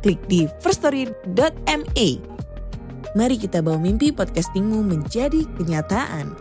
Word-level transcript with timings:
klik 0.00 0.20
di 0.26 0.48
firststory.me. 0.64 2.08
Mari 3.10 3.36
kita 3.36 3.60
bawa 3.60 3.76
mimpi 3.76 4.10
podcastingmu 4.10 4.80
menjadi 4.80 5.44
kenyataan. 5.60 6.32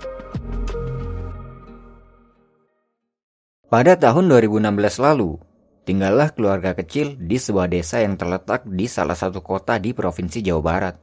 Pada 3.70 3.94
tahun 3.94 4.26
2016 4.34 4.98
lalu, 4.98 5.38
tinggallah 5.86 6.34
keluarga 6.34 6.74
kecil 6.74 7.14
di 7.22 7.38
sebuah 7.38 7.70
desa 7.70 8.02
yang 8.02 8.18
terletak 8.18 8.66
di 8.66 8.90
salah 8.90 9.14
satu 9.14 9.46
kota 9.46 9.78
di 9.78 9.94
Provinsi 9.94 10.42
Jawa 10.42 10.62
Barat. 10.62 10.96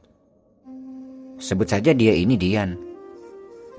Sebut 1.39 1.67
saja 1.69 1.95
dia 1.95 2.11
ini 2.11 2.35
Dian. 2.35 2.75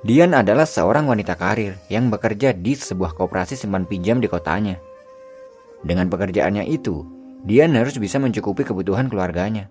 Dian 0.07 0.31
adalah 0.31 0.65
seorang 0.65 1.11
wanita 1.11 1.35
karir 1.35 1.75
yang 1.91 2.09
bekerja 2.09 2.55
di 2.55 2.79
sebuah 2.79 3.19
koperasi 3.19 3.59
simpan 3.59 3.85
pinjam 3.85 4.23
di 4.23 4.31
kotanya. 4.31 4.79
Dengan 5.83 6.07
pekerjaannya 6.07 6.65
itu, 6.71 7.18
Dian 7.47 7.75
harus 7.79 7.95
bisa 7.99 8.19
mencukupi 8.19 8.67
kebutuhan 8.67 9.07
keluarganya. 9.07 9.71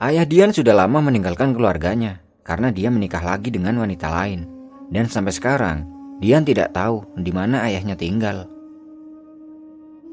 Ayah 0.00 0.24
Dian 0.24 0.50
sudah 0.50 0.72
lama 0.72 0.98
meninggalkan 1.04 1.52
keluarganya 1.52 2.24
karena 2.42 2.74
dia 2.74 2.90
menikah 2.90 3.22
lagi 3.22 3.52
dengan 3.52 3.78
wanita 3.78 4.08
lain. 4.08 4.48
Dan 4.92 5.08
sampai 5.08 5.32
sekarang, 5.32 5.78
Dian 6.18 6.44
tidak 6.44 6.74
tahu 6.74 7.06
di 7.16 7.30
mana 7.30 7.64
ayahnya 7.64 7.96
tinggal. 7.96 8.50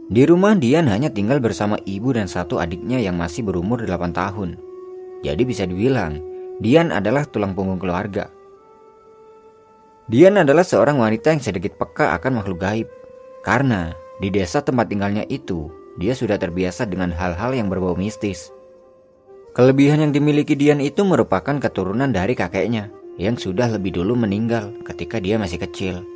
Di 0.09 0.25
rumah 0.25 0.57
Dian 0.57 0.89
hanya 0.89 1.13
tinggal 1.13 1.37
bersama 1.37 1.77
ibu 1.85 2.09
dan 2.13 2.25
satu 2.25 2.57
adiknya 2.57 2.97
yang 2.97 3.13
masih 3.13 3.45
berumur 3.45 3.85
8 3.85 4.09
tahun. 4.09 4.57
Jadi 5.21 5.43
bisa 5.45 5.69
dibilang, 5.69 6.17
Dian 6.57 6.89
adalah 6.89 7.29
tulang 7.29 7.53
punggung 7.53 7.77
keluarga. 7.77 8.25
Dian 10.09 10.41
adalah 10.41 10.65
seorang 10.65 10.97
wanita 10.97 11.29
yang 11.29 11.43
sedikit 11.45 11.77
peka 11.77 12.17
akan 12.17 12.41
makhluk 12.41 12.57
gaib. 12.57 12.89
Karena 13.45 13.93
di 14.17 14.33
desa 14.33 14.65
tempat 14.65 14.89
tinggalnya 14.89 15.23
itu, 15.29 15.69
dia 15.99 16.15
sudah 16.15 16.39
terbiasa 16.39 16.87
dengan 16.87 17.11
hal-hal 17.11 17.51
yang 17.51 17.67
berbau 17.67 17.93
mistis. 17.93 18.55
Kelebihan 19.51 19.99
yang 19.99 20.15
dimiliki 20.15 20.55
Dian 20.55 20.79
itu 20.79 21.03
merupakan 21.03 21.59
keturunan 21.59 22.07
dari 22.07 22.39
kakeknya 22.39 22.87
yang 23.19 23.35
sudah 23.35 23.67
lebih 23.67 23.99
dulu 23.99 24.15
meninggal 24.15 24.71
ketika 24.87 25.19
dia 25.19 25.35
masih 25.35 25.59
kecil. 25.59 26.07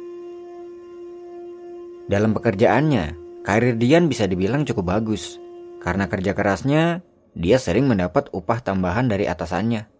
Dalam 2.08 2.31
pekerjaannya, 2.31 3.20
karir 3.44 3.75
Dian 3.75 4.08
bisa 4.08 4.23
dibilang 4.23 4.64
cukup 4.64 4.95
bagus. 4.95 5.44
Karena 5.84 6.08
kerja 6.08 6.31
kerasnya, 6.31 7.03
dia 7.36 7.59
sering 7.59 7.92
mendapat 7.92 8.31
upah 8.31 8.64
tambahan 8.64 9.12
dari 9.12 9.28
atasannya. 9.28 9.92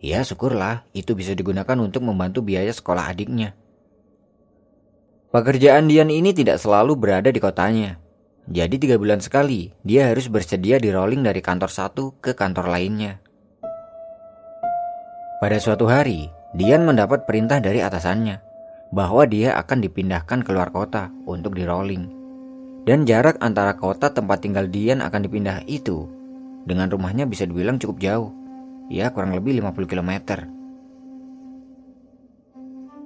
Ya 0.00 0.24
syukurlah 0.24 0.88
itu 0.96 1.12
bisa 1.12 1.36
digunakan 1.36 1.76
untuk 1.76 2.00
membantu 2.00 2.40
biaya 2.40 2.72
sekolah 2.72 3.12
adiknya. 3.12 3.52
Pekerjaan 5.32 5.88
Dian 5.88 6.08
ini 6.08 6.32
tidak 6.32 6.60
selalu 6.60 6.96
berada 6.96 7.28
di 7.28 7.40
kotanya. 7.40 8.00
Jadi 8.50 8.74
tiga 8.82 8.98
bulan 8.98 9.22
sekali 9.22 9.70
dia 9.86 10.10
harus 10.10 10.26
bersedia 10.26 10.82
di 10.82 10.90
rolling 10.90 11.22
dari 11.22 11.38
kantor 11.38 11.70
satu 11.70 12.04
ke 12.18 12.34
kantor 12.34 12.74
lainnya. 12.74 13.22
Pada 15.38 15.58
suatu 15.58 15.90
hari, 15.90 16.30
Dian 16.54 16.86
mendapat 16.86 17.26
perintah 17.26 17.58
dari 17.58 17.82
atasannya 17.82 18.38
bahwa 18.94 19.26
dia 19.26 19.58
akan 19.58 19.82
dipindahkan 19.82 20.46
keluar 20.46 20.70
kota 20.70 21.10
untuk 21.26 21.58
di 21.58 21.66
rolling. 21.66 22.04
Dan 22.82 23.06
jarak 23.06 23.38
antara 23.38 23.78
kota 23.78 24.10
tempat 24.10 24.42
tinggal 24.42 24.66
Dian 24.66 25.02
akan 25.02 25.26
dipindah 25.26 25.62
itu 25.70 26.06
dengan 26.62 26.90
rumahnya 26.90 27.26
bisa 27.26 27.46
dibilang 27.46 27.78
cukup 27.78 27.98
jauh 27.98 28.30
ya 28.92 29.10
kurang 29.10 29.34
lebih 29.34 29.58
50 29.58 29.90
km. 29.90 30.12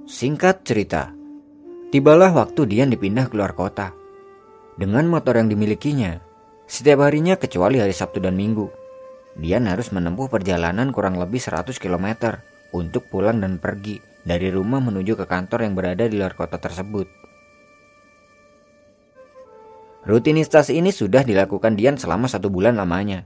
Singkat 0.05 0.63
cerita, 0.63 1.11
tibalah 1.91 2.31
waktu 2.37 2.69
Dian 2.69 2.93
dipindah 2.93 3.33
keluar 3.33 3.57
kota. 3.57 3.96
Dengan 4.77 5.09
motor 5.09 5.41
yang 5.41 5.49
dimilikinya, 5.49 6.21
setiap 6.69 7.09
harinya 7.09 7.41
kecuali 7.41 7.81
hari 7.81 7.97
Sabtu 7.97 8.21
dan 8.21 8.37
Minggu, 8.37 8.69
Dian 9.41 9.65
harus 9.65 9.89
menempuh 9.89 10.29
perjalanan 10.29 10.93
kurang 10.93 11.17
lebih 11.17 11.41
100 11.41 11.81
km 11.81 12.37
untuk 12.77 13.09
pulang 13.09 13.41
dan 13.41 13.57
pergi 13.57 14.05
dari 14.21 14.53
rumah 14.53 14.85
menuju 14.85 15.17
ke 15.17 15.25
kantor 15.25 15.65
yang 15.65 15.73
berada 15.73 16.05
di 16.05 16.21
luar 16.21 16.37
kota 16.37 16.61
tersebut. 16.61 17.09
Rutinitas 20.05 20.69
ini 20.69 20.93
sudah 20.93 21.25
dilakukan 21.25 21.73
Dian 21.73 21.97
selama 21.97 22.29
satu 22.29 22.53
bulan 22.53 22.77
lamanya. 22.77 23.25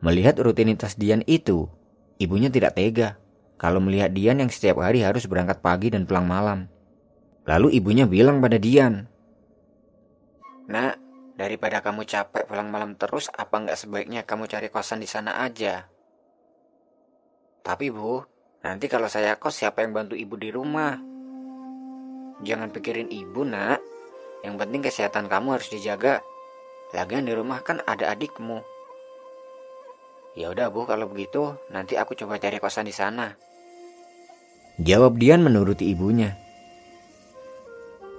Melihat 0.00 0.40
rutinitas 0.40 0.96
Dian 0.96 1.20
itu, 1.28 1.68
ibunya 2.16 2.48
tidak 2.48 2.80
tega 2.80 3.20
kalau 3.60 3.84
melihat 3.84 4.10
Dian 4.16 4.40
yang 4.40 4.48
setiap 4.48 4.80
hari 4.80 5.04
harus 5.04 5.28
berangkat 5.28 5.60
pagi 5.60 5.92
dan 5.92 6.08
pulang 6.08 6.24
malam. 6.24 6.72
Lalu 7.44 7.76
ibunya 7.76 8.08
bilang 8.08 8.40
pada 8.40 8.56
Dian, 8.56 9.12
Nak, 10.64 10.96
daripada 11.36 11.84
kamu 11.84 12.08
capek 12.08 12.48
pulang 12.48 12.72
malam 12.72 12.96
terus, 12.96 13.28
apa 13.34 13.60
nggak 13.60 13.76
sebaiknya 13.76 14.24
kamu 14.24 14.48
cari 14.48 14.68
kosan 14.72 15.04
di 15.04 15.08
sana 15.08 15.44
aja? 15.44 15.88
Tapi 17.64 17.88
bu, 17.88 18.20
nanti 18.64 18.88
kalau 18.88 19.08
saya 19.08 19.36
kos 19.36 19.60
siapa 19.60 19.84
yang 19.84 19.92
bantu 19.92 20.16
ibu 20.16 20.36
di 20.36 20.48
rumah? 20.52 20.96
Jangan 22.44 22.68
pikirin 22.72 23.08
ibu 23.08 23.44
nak, 23.44 23.80
yang 24.44 24.60
penting 24.60 24.84
kesehatan 24.84 25.32
kamu 25.32 25.56
harus 25.56 25.72
dijaga. 25.72 26.20
Lagian 26.92 27.24
di 27.24 27.32
rumah 27.32 27.64
kan 27.64 27.80
ada 27.88 28.12
adikmu. 28.12 28.60
Ya 30.36 30.52
udah 30.52 30.68
bu, 30.68 30.84
kalau 30.84 31.08
begitu 31.08 31.56
nanti 31.72 31.96
aku 31.96 32.12
coba 32.12 32.36
cari 32.36 32.60
kosan 32.60 32.84
di 32.84 32.94
sana. 32.94 33.32
Jawab 34.76 35.16
Dian 35.16 35.40
menuruti 35.40 35.88
ibunya. 35.88 36.43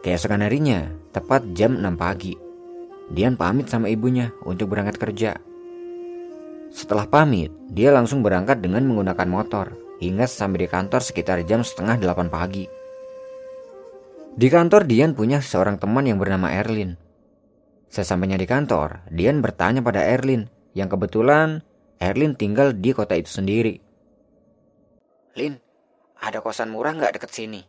Keesokan 0.06 0.46
harinya, 0.46 0.86
tepat 1.18 1.58
jam 1.58 1.82
6 1.82 1.98
pagi, 1.98 2.38
Dian 3.10 3.34
pamit 3.34 3.74
sama 3.74 3.90
ibunya 3.90 4.30
untuk 4.46 4.70
berangkat 4.70 5.02
kerja. 5.02 5.42
Setelah 6.70 7.10
pamit, 7.10 7.50
dia 7.74 7.90
langsung 7.90 8.22
berangkat 8.22 8.62
dengan 8.62 8.86
menggunakan 8.86 9.26
motor 9.26 9.74
hingga 9.98 10.30
sampai 10.30 10.62
di 10.62 10.68
kantor 10.70 11.02
sekitar 11.02 11.42
jam 11.50 11.66
setengah 11.66 11.98
8 11.98 12.30
pagi. 12.30 12.70
Di 14.38 14.46
kantor 14.46 14.86
Dian 14.86 15.18
punya 15.18 15.42
seorang 15.42 15.82
teman 15.82 16.06
yang 16.06 16.22
bernama 16.22 16.54
Erlin. 16.54 17.02
Sesampainya 17.90 18.38
di 18.38 18.46
kantor, 18.46 19.10
Dian 19.10 19.42
bertanya 19.42 19.82
pada 19.82 20.06
Erlin 20.06 20.46
yang 20.78 20.86
kebetulan 20.86 21.66
Erlin 21.98 22.38
tinggal 22.38 22.78
di 22.78 22.94
kota 22.94 23.18
itu 23.18 23.42
sendiri. 23.42 23.82
Lin, 25.34 25.58
ada 26.22 26.46
kosan 26.46 26.70
murah 26.70 26.94
nggak 26.94 27.18
deket 27.18 27.34
sini? 27.34 27.66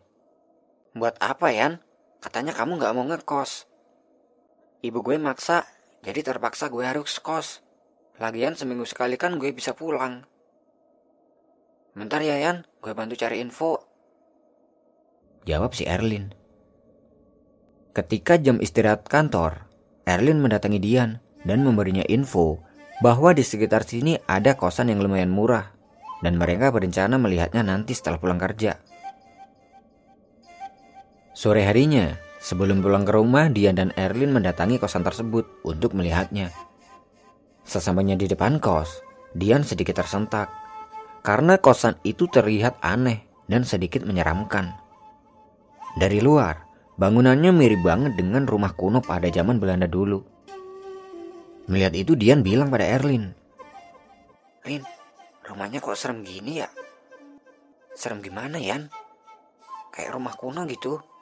Buat 0.92 1.16
apa, 1.16 1.48
Yan? 1.48 1.85
Katanya 2.20 2.56
kamu 2.56 2.80
nggak 2.80 2.94
mau 2.96 3.04
ngekos. 3.06 3.68
Ibu 4.82 4.98
gue 5.02 5.16
maksa, 5.16 5.66
jadi 6.04 6.22
terpaksa 6.22 6.70
gue 6.70 6.84
harus 6.84 7.18
kos. 7.18 7.64
Lagian 8.16 8.56
seminggu 8.56 8.88
sekali 8.88 9.18
kan 9.20 9.36
gue 9.36 9.52
bisa 9.52 9.76
pulang. 9.76 10.24
Bentar 11.96 12.20
ya, 12.20 12.36
Yan. 12.36 12.68
Gue 12.84 12.92
bantu 12.92 13.16
cari 13.16 13.40
info. 13.40 13.80
Jawab 15.48 15.72
si 15.72 15.88
Erlin. 15.88 16.36
Ketika 17.96 18.36
jam 18.36 18.60
istirahat 18.60 19.08
kantor, 19.08 19.64
Erlin 20.04 20.44
mendatangi 20.44 20.76
Dian 20.76 21.16
dan 21.48 21.64
memberinya 21.64 22.04
info 22.04 22.60
bahwa 23.00 23.32
di 23.32 23.40
sekitar 23.40 23.88
sini 23.88 24.20
ada 24.28 24.52
kosan 24.60 24.92
yang 24.92 25.00
lumayan 25.00 25.32
murah 25.32 25.72
dan 26.20 26.36
mereka 26.36 26.68
berencana 26.72 27.16
melihatnya 27.16 27.64
nanti 27.64 27.96
setelah 27.96 28.20
pulang 28.20 28.40
kerja. 28.40 28.80
Sore 31.36 31.68
harinya, 31.68 32.16
sebelum 32.40 32.80
pulang 32.80 33.04
ke 33.04 33.12
rumah, 33.12 33.52
Dian 33.52 33.76
dan 33.76 33.92
Erlin 33.92 34.32
mendatangi 34.32 34.80
kosan 34.80 35.04
tersebut 35.04 35.44
untuk 35.68 35.92
melihatnya. 35.92 36.48
Sesampainya 37.60 38.16
di 38.16 38.24
depan 38.24 38.56
kos, 38.56 39.04
Dian 39.36 39.60
sedikit 39.60 40.00
tersentak 40.00 40.48
karena 41.20 41.60
kosan 41.60 42.00
itu 42.08 42.24
terlihat 42.24 42.80
aneh 42.80 43.28
dan 43.52 43.68
sedikit 43.68 44.00
menyeramkan. 44.08 44.80
Dari 46.00 46.24
luar, 46.24 46.64
bangunannya 46.96 47.52
mirip 47.52 47.84
banget 47.84 48.16
dengan 48.16 48.48
rumah 48.48 48.72
kuno 48.72 49.04
pada 49.04 49.28
zaman 49.28 49.60
Belanda 49.60 49.84
dulu. 49.84 50.24
Melihat 51.68 51.92
itu 52.00 52.16
Dian 52.16 52.40
bilang 52.40 52.72
pada 52.72 52.88
Erlin. 52.88 53.36
Lin, 54.64 54.80
rumahnya 55.44 55.84
kok 55.84 56.00
serem 56.00 56.24
gini 56.24 56.64
ya? 56.64 56.68
Serem 57.92 58.24
gimana 58.24 58.56
Yan? 58.56 58.88
Kayak 59.92 60.16
rumah 60.16 60.32
kuno 60.32 60.64
gitu. 60.64 61.15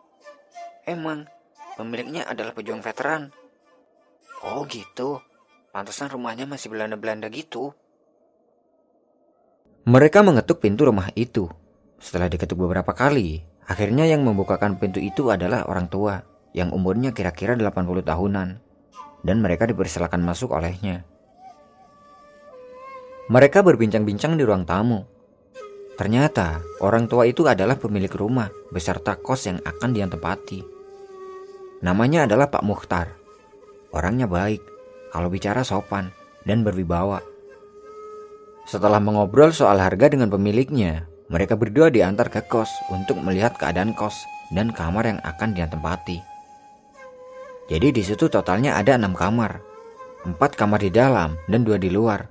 Emang, 0.85 1.25
pemiliknya 1.81 2.29
adalah 2.29 2.53
pejuang 2.53 2.85
veteran. 2.85 3.33
Oh 4.45 4.69
gitu. 4.69 5.25
Pantesan 5.73 6.13
rumahnya 6.13 6.45
masih 6.45 6.69
Belanda-Belanda 6.69 7.33
gitu. 7.33 7.73
Mereka 9.85 10.21
mengetuk 10.25 10.61
pintu 10.61 10.89
rumah 10.89 11.09
itu. 11.17 11.49
Setelah 12.01 12.29
diketuk 12.29 12.61
beberapa 12.61 12.93
kali, 12.93 13.41
akhirnya 13.65 14.05
yang 14.05 14.25
membukakan 14.25 14.77
pintu 14.77 15.01
itu 15.01 15.33
adalah 15.33 15.65
orang 15.65 15.89
tua 15.89 16.21
yang 16.53 16.71
umurnya 16.71 17.17
kira-kira 17.17 17.57
80 17.57 18.05
tahunan 18.05 18.49
dan 19.25 19.37
mereka 19.41 19.65
dipersilakan 19.65 20.21
masuk 20.21 20.53
olehnya. 20.53 21.05
Mereka 23.33 23.65
berbincang-bincang 23.65 24.37
di 24.37 24.45
ruang 24.45 24.69
tamu. 24.69 25.01
Ternyata 25.97 26.61
orang 26.85 27.09
tua 27.09 27.25
itu 27.25 27.49
adalah 27.49 27.81
pemilik 27.81 28.13
rumah 28.13 28.53
beserta 28.69 29.17
kos 29.17 29.49
yang 29.49 29.59
akan 29.65 29.91
dia 29.97 30.05
tempati. 30.05 30.74
Namanya 31.85 32.25
adalah 32.25 32.49
Pak 32.49 32.65
Mukhtar. 32.65 33.13
Orangnya 33.93 34.25
baik, 34.25 34.65
kalau 35.13 35.29
bicara 35.29 35.61
sopan 35.61 36.09
dan 36.49 36.65
berwibawa. 36.65 37.21
Setelah 38.65 39.05
mengobrol 39.05 39.53
soal 39.53 39.77
harga 39.77 40.09
dengan 40.09 40.33
pemiliknya, 40.33 41.05
mereka 41.29 41.61
berdua 41.61 41.93
diantar 41.93 42.33
ke 42.33 42.41
kos 42.49 42.73
untuk 42.89 43.21
melihat 43.21 43.61
keadaan 43.61 43.93
kos 43.93 44.17
dan 44.57 44.73
kamar 44.73 45.05
yang 45.05 45.21
akan 45.29 45.53
dia 45.53 45.69
tempati. 45.69 46.25
Jadi 47.69 47.93
di 47.93 48.01
situ 48.01 48.33
totalnya 48.33 48.81
ada 48.81 48.97
enam 48.97 49.13
kamar, 49.13 49.61
empat 50.25 50.57
kamar 50.57 50.81
di 50.81 50.89
dalam 50.89 51.37
dan 51.53 51.69
dua 51.69 51.77
di 51.77 51.93
luar. 51.93 52.25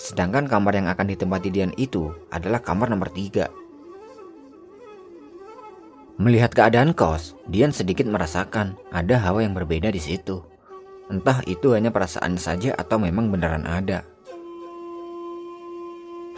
Sedangkan 0.00 0.48
kamar 0.48 0.72
yang 0.72 0.88
akan 0.88 1.04
ditempati 1.04 1.48
Dian 1.52 1.72
itu 1.76 2.12
adalah 2.32 2.64
kamar 2.64 2.88
nomor 2.88 3.12
tiga. 3.12 3.48
Melihat 6.16 6.56
keadaan 6.56 6.96
kos, 6.96 7.36
Dian 7.44 7.76
sedikit 7.76 8.08
merasakan 8.08 8.80
ada 8.88 9.20
hawa 9.20 9.44
yang 9.44 9.52
berbeda 9.52 9.92
di 9.92 10.00
situ. 10.00 10.40
Entah 11.12 11.44
itu 11.44 11.76
hanya 11.76 11.92
perasaan 11.92 12.40
saja 12.40 12.72
atau 12.72 12.96
memang 12.96 13.28
beneran 13.28 13.68
ada. 13.68 14.00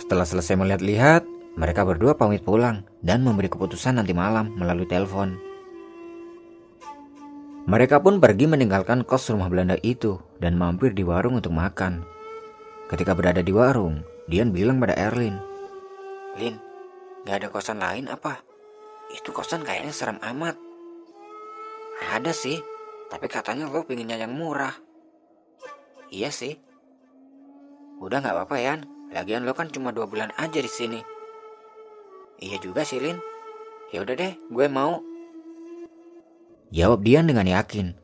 Setelah 0.03 0.27
selesai 0.27 0.59
melihat-lihat, 0.59 1.23
mereka 1.55 1.87
berdua 1.87 2.19
pamit 2.19 2.43
pulang 2.43 2.83
dan 3.07 3.23
memberi 3.23 3.47
keputusan 3.47 4.03
nanti 4.03 4.11
malam 4.11 4.51
melalui 4.59 4.87
telepon. 4.91 5.39
Mereka 7.71 8.03
pun 8.03 8.19
pergi 8.19 8.51
meninggalkan 8.51 9.07
kos 9.07 9.31
rumah 9.31 9.47
Belanda 9.47 9.79
itu 9.87 10.19
dan 10.43 10.59
mampir 10.59 10.91
di 10.91 11.07
warung 11.07 11.39
untuk 11.39 11.55
makan. 11.55 12.03
Ketika 12.91 13.15
berada 13.15 13.47
di 13.47 13.55
warung, 13.55 14.03
Dian 14.27 14.51
bilang 14.51 14.83
pada 14.83 14.99
Erlin, 14.99 15.39
Lin, 16.35 16.59
gak 17.23 17.47
ada 17.47 17.49
kosan 17.53 17.79
lain 17.79 18.11
apa? 18.11 18.48
Itu 19.13 19.33
kosan 19.33 19.65
kayaknya 19.65 19.93
serem 19.95 20.19
amat. 20.21 20.57
Ada 22.13 22.33
sih, 22.33 22.61
tapi 23.09 23.27
katanya 23.27 23.69
lo 23.69 23.85
pinginnya 23.85 24.21
yang 24.21 24.33
murah. 24.33 24.75
Iya 26.13 26.33
sih. 26.33 26.57
Udah 27.99 28.23
gak 28.23 28.33
apa-apa 28.33 28.57
ya, 28.63 28.75
Lagian 29.09 29.49
lo 29.49 29.57
kan 29.57 29.73
cuma 29.73 29.89
dua 29.89 30.05
bulan 30.05 30.29
aja 30.37 30.61
di 30.61 30.69
sini. 30.69 31.01
Iya 32.39 32.61
juga 32.61 32.85
sih 32.85 33.01
Lin. 33.01 33.17
Ya 33.89 34.05
udah 34.05 34.15
deh, 34.15 34.37
gue 34.53 34.67
mau. 34.69 35.01
Jawab 36.69 37.01
Dian 37.01 37.25
dengan 37.25 37.49
yakin. 37.49 37.97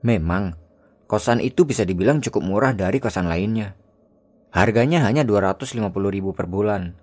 Memang, 0.00 0.56
kosan 1.04 1.44
itu 1.44 1.68
bisa 1.68 1.84
dibilang 1.84 2.24
cukup 2.24 2.40
murah 2.40 2.72
dari 2.72 2.96
kosan 2.96 3.28
lainnya. 3.28 3.76
Harganya 4.48 5.04
hanya 5.04 5.28
250 5.28 5.76
ribu 6.08 6.32
per 6.32 6.48
bulan. 6.48 6.96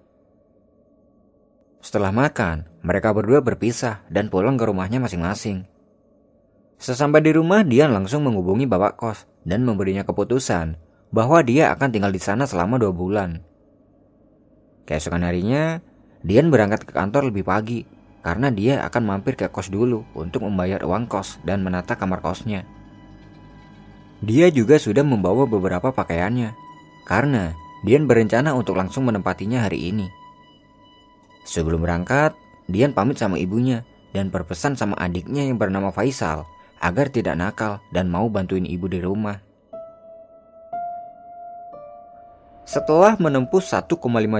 Setelah 1.80 2.12
makan, 2.12 2.68
mereka 2.84 3.16
berdua 3.16 3.40
berpisah 3.40 4.04
dan 4.12 4.28
pulang 4.28 4.60
ke 4.60 4.68
rumahnya 4.68 5.00
masing-masing. 5.00 5.64
Sesampai 6.80 7.24
di 7.24 7.32
rumah, 7.32 7.64
Dian 7.64 7.92
langsung 7.96 8.28
menghubungi 8.28 8.68
bapak 8.68 8.94
kos 9.00 9.20
dan 9.48 9.64
memberinya 9.64 10.04
keputusan 10.04 10.76
bahwa 11.12 11.40
dia 11.44 11.72
akan 11.72 11.90
tinggal 11.92 12.12
di 12.12 12.20
sana 12.20 12.44
selama 12.44 12.80
dua 12.80 12.92
bulan. 12.92 13.44
Keesokan 14.84 15.24
harinya, 15.24 15.80
Dian 16.20 16.52
berangkat 16.52 16.84
ke 16.84 16.92
kantor 16.92 17.32
lebih 17.32 17.48
pagi 17.48 17.88
karena 18.20 18.52
dia 18.52 18.84
akan 18.84 19.04
mampir 19.08 19.40
ke 19.40 19.48
kos 19.48 19.72
dulu 19.72 20.04
untuk 20.20 20.44
membayar 20.44 20.84
uang 20.84 21.08
kos 21.08 21.40
dan 21.48 21.64
menata 21.64 21.96
kamar 21.96 22.20
kosnya. 22.20 22.68
Dia 24.20 24.52
juga 24.52 24.76
sudah 24.76 25.08
membawa 25.08 25.48
beberapa 25.48 25.96
pakaiannya 25.96 26.52
karena 27.08 27.56
Dian 27.88 28.04
berencana 28.04 28.52
untuk 28.52 28.76
langsung 28.76 29.08
menempatinya 29.08 29.64
hari 29.64 29.96
ini. 29.96 30.19
Sebelum 31.50 31.82
berangkat, 31.82 32.38
Dian 32.70 32.94
pamit 32.94 33.18
sama 33.18 33.42
ibunya 33.42 33.82
dan 34.14 34.30
berpesan 34.30 34.78
sama 34.78 34.94
adiknya 35.02 35.50
yang 35.50 35.58
bernama 35.58 35.90
Faisal 35.90 36.46
agar 36.78 37.10
tidak 37.10 37.34
nakal 37.42 37.82
dan 37.90 38.06
mau 38.06 38.30
bantuin 38.30 38.70
ibu 38.70 38.86
di 38.86 39.02
rumah. 39.02 39.42
Setelah 42.70 43.18
menempuh 43.18 43.66
1,5 43.66 43.90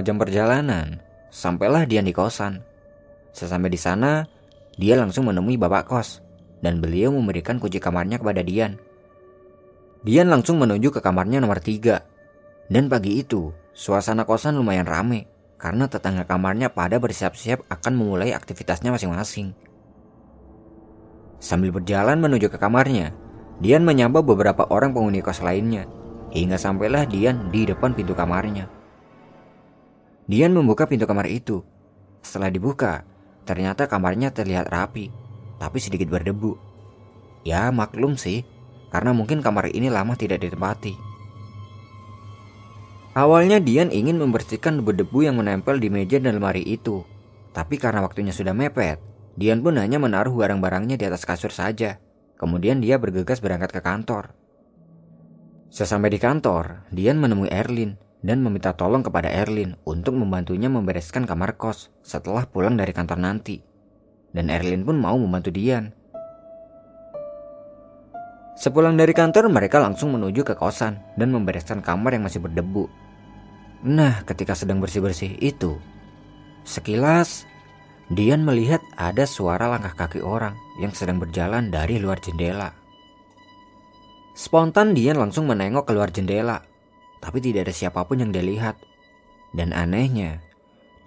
jam 0.06 0.16
perjalanan, 0.22 1.02
sampailah 1.34 1.82
Dian 1.90 2.06
di 2.06 2.14
kosan. 2.14 2.62
Sesampai 3.34 3.74
di 3.74 3.80
sana, 3.82 4.22
dia 4.78 4.94
langsung 4.94 5.26
menemui 5.26 5.58
bapak 5.58 5.90
kos 5.90 6.22
dan 6.62 6.78
beliau 6.78 7.10
memberikan 7.10 7.58
kunci 7.58 7.82
kamarnya 7.82 8.22
kepada 8.22 8.46
Dian. 8.46 8.78
Dian 10.06 10.30
langsung 10.30 10.62
menuju 10.62 10.94
ke 10.94 11.02
kamarnya 11.02 11.42
nomor 11.42 11.58
3. 11.58 12.70
Dan 12.70 12.86
pagi 12.86 13.18
itu, 13.18 13.50
suasana 13.74 14.22
kosan 14.22 14.54
lumayan 14.54 14.86
rame 14.86 15.29
karena 15.60 15.86
tetangga 15.92 16.24
kamarnya 16.24 16.72
pada 16.72 16.96
bersiap-siap 16.96 17.68
akan 17.68 17.92
memulai 17.92 18.32
aktivitasnya 18.32 18.96
masing-masing. 18.96 19.52
Sambil 21.36 21.70
berjalan 21.70 22.16
menuju 22.16 22.48
ke 22.48 22.56
kamarnya, 22.56 23.12
Dian 23.60 23.84
menyapa 23.84 24.24
beberapa 24.24 24.64
orang 24.72 24.96
penghuni 24.96 25.20
kos 25.20 25.44
lainnya 25.44 25.84
hingga 26.32 26.56
sampailah 26.56 27.04
Dian 27.04 27.52
di 27.52 27.68
depan 27.68 27.92
pintu 27.92 28.16
kamarnya. 28.16 28.72
Dian 30.24 30.56
membuka 30.56 30.88
pintu 30.88 31.04
kamar 31.04 31.28
itu. 31.28 31.60
Setelah 32.24 32.48
dibuka, 32.48 33.04
ternyata 33.44 33.84
kamarnya 33.84 34.32
terlihat 34.32 34.70
rapi, 34.70 35.12
tapi 35.60 35.76
sedikit 35.82 36.08
berdebu. 36.08 36.56
Ya 37.44 37.68
maklum 37.74 38.16
sih, 38.16 38.46
karena 38.88 39.10
mungkin 39.10 39.42
kamar 39.44 39.72
ini 39.72 39.90
lama 39.90 40.14
tidak 40.14 40.44
ditempati. 40.44 41.09
Awalnya 43.10 43.58
Dian 43.58 43.90
ingin 43.90 44.22
membersihkan 44.22 44.78
debu-debu 44.78 45.26
yang 45.26 45.34
menempel 45.34 45.82
di 45.82 45.90
meja 45.90 46.22
dan 46.22 46.38
lemari 46.38 46.62
itu. 46.62 47.02
Tapi 47.50 47.74
karena 47.74 48.06
waktunya 48.06 48.30
sudah 48.30 48.54
mepet, 48.54 49.02
Dian 49.34 49.66
pun 49.66 49.74
hanya 49.82 49.98
menaruh 49.98 50.30
barang-barangnya 50.30 50.94
di 50.94 51.10
atas 51.10 51.26
kasur 51.26 51.50
saja. 51.50 51.98
Kemudian 52.38 52.78
dia 52.78 53.02
bergegas 53.02 53.42
berangkat 53.42 53.74
ke 53.74 53.80
kantor. 53.82 54.30
Sesampai 55.74 56.14
di 56.14 56.22
kantor, 56.22 56.86
Dian 56.94 57.18
menemui 57.18 57.50
Erlin 57.50 57.98
dan 58.22 58.46
meminta 58.46 58.78
tolong 58.78 59.02
kepada 59.02 59.26
Erlin 59.26 59.74
untuk 59.82 60.14
membantunya 60.14 60.70
membereskan 60.70 61.26
kamar 61.26 61.58
kos 61.58 61.90
setelah 62.06 62.46
pulang 62.46 62.78
dari 62.78 62.94
kantor 62.94 63.18
nanti. 63.18 63.58
Dan 64.30 64.54
Erlin 64.54 64.86
pun 64.86 65.02
mau 65.02 65.18
membantu 65.18 65.50
Dian. 65.50 65.90
Sepulang 68.60 68.92
dari 68.92 69.16
kantor, 69.16 69.48
mereka 69.48 69.80
langsung 69.80 70.12
menuju 70.12 70.44
ke 70.44 70.52
kosan 70.52 71.00
dan 71.16 71.32
membereskan 71.32 71.80
kamar 71.80 72.12
yang 72.12 72.28
masih 72.28 72.44
berdebu. 72.44 72.92
Nah, 73.88 74.20
ketika 74.28 74.52
sedang 74.52 74.84
bersih-bersih 74.84 75.40
itu, 75.40 75.80
sekilas 76.68 77.48
Dian 78.12 78.44
melihat 78.44 78.84
ada 79.00 79.24
suara 79.24 79.64
langkah 79.64 79.96
kaki 79.96 80.20
orang 80.20 80.60
yang 80.76 80.92
sedang 80.92 81.16
berjalan 81.16 81.72
dari 81.72 81.96
luar 81.96 82.20
jendela. 82.20 82.76
Spontan 84.36 84.92
Dian 84.92 85.16
langsung 85.16 85.48
menengok 85.48 85.88
keluar 85.88 86.12
jendela, 86.12 86.60
tapi 87.24 87.40
tidak 87.40 87.64
ada 87.64 87.72
siapa 87.72 88.04
pun 88.04 88.20
yang 88.20 88.28
dia 88.28 88.44
lihat. 88.44 88.76
Dan 89.56 89.72
anehnya, 89.72 90.44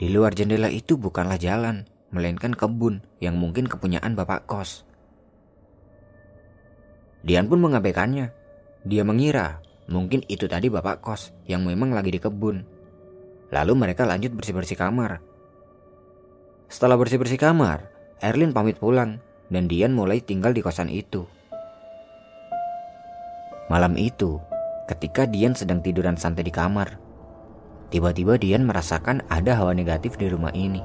di 0.02 0.10
luar 0.10 0.34
jendela 0.34 0.74
itu 0.74 0.98
bukanlah 0.98 1.38
jalan, 1.38 1.86
melainkan 2.10 2.58
kebun 2.58 3.06
yang 3.22 3.38
mungkin 3.38 3.70
kepunyaan 3.70 4.18
bapak 4.18 4.50
kos. 4.50 4.90
Dian 7.24 7.48
pun 7.48 7.64
mengabaikannya. 7.64 8.36
Dia 8.84 9.08
mengira 9.08 9.64
mungkin 9.88 10.28
itu 10.28 10.44
tadi 10.48 10.68
bapak 10.68 11.00
kos 11.00 11.32
yang 11.48 11.64
memang 11.64 11.96
lagi 11.96 12.12
di 12.12 12.20
kebun. 12.20 12.68
Lalu 13.48 13.74
mereka 13.80 14.04
lanjut 14.04 14.36
bersih-bersih 14.36 14.76
kamar. 14.76 15.24
Setelah 16.68 17.00
bersih-bersih 17.00 17.40
kamar, 17.40 17.88
Erlin 18.20 18.52
pamit 18.52 18.76
pulang 18.76 19.24
dan 19.48 19.72
Dian 19.72 19.96
mulai 19.96 20.20
tinggal 20.20 20.52
di 20.52 20.60
kosan 20.60 20.92
itu. 20.92 21.24
Malam 23.72 23.96
itu, 23.96 24.44
ketika 24.92 25.24
Dian 25.24 25.56
sedang 25.56 25.80
tiduran 25.80 26.20
santai 26.20 26.44
di 26.44 26.52
kamar, 26.52 27.00
tiba-tiba 27.88 28.36
Dian 28.36 28.68
merasakan 28.68 29.24
ada 29.32 29.56
hawa 29.56 29.72
negatif 29.72 30.20
di 30.20 30.28
rumah 30.28 30.52
ini. 30.52 30.84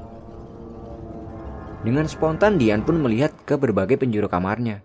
Dengan 1.83 2.07
spontan 2.07 2.55
Dian 2.59 2.83
pun 2.83 2.99
melihat 2.99 3.35
ke 3.43 3.59
berbagai 3.59 3.99
penjuru 3.99 4.31
kamarnya. 4.31 4.83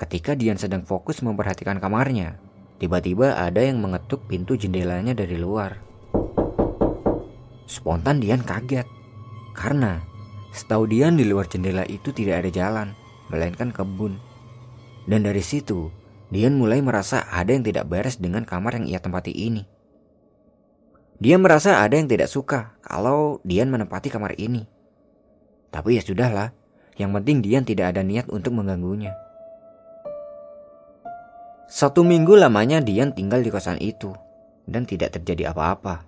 Ketika 0.00 0.32
Dian 0.32 0.56
sedang 0.56 0.82
fokus 0.82 1.20
memperhatikan 1.20 1.76
kamarnya, 1.76 2.40
tiba-tiba 2.80 3.36
ada 3.38 3.60
yang 3.60 3.78
mengetuk 3.78 4.24
pintu 4.26 4.56
jendelanya 4.56 5.12
dari 5.12 5.36
luar. 5.36 5.78
Spontan 7.68 8.18
Dian 8.18 8.42
kaget, 8.42 8.88
karena 9.54 10.02
setahu 10.50 10.88
Dian 10.88 11.14
di 11.14 11.28
luar 11.28 11.46
jendela 11.46 11.84
itu 11.86 12.10
tidak 12.10 12.44
ada 12.44 12.50
jalan, 12.50 12.88
melainkan 13.30 13.70
kebun. 13.70 14.18
Dan 15.06 15.28
dari 15.28 15.44
situ, 15.44 15.92
Dian 16.32 16.56
mulai 16.56 16.80
merasa 16.80 17.28
ada 17.28 17.52
yang 17.52 17.60
tidak 17.60 17.84
beres 17.88 18.16
dengan 18.16 18.48
kamar 18.48 18.80
yang 18.80 18.86
ia 18.88 19.00
tempati 19.00 19.32
ini. 19.32 19.68
Dia 21.22 21.38
merasa 21.38 21.78
ada 21.78 21.94
yang 21.94 22.10
tidak 22.10 22.26
suka 22.26 22.74
kalau 22.82 23.38
Dian 23.46 23.70
menempati 23.70 24.10
kamar 24.10 24.34
ini. 24.42 24.66
Tapi 25.70 25.94
ya 25.94 26.02
sudahlah, 26.02 26.50
yang 26.98 27.14
penting 27.14 27.46
Dian 27.46 27.62
tidak 27.62 27.94
ada 27.94 28.02
niat 28.02 28.26
untuk 28.26 28.58
mengganggunya. 28.58 29.21
Satu 31.72 32.04
minggu 32.04 32.36
lamanya 32.36 32.84
Dian 32.84 33.16
tinggal 33.16 33.40
di 33.40 33.48
kosan 33.48 33.80
itu 33.80 34.12
dan 34.68 34.84
tidak 34.84 35.16
terjadi 35.16 35.56
apa-apa. 35.56 36.04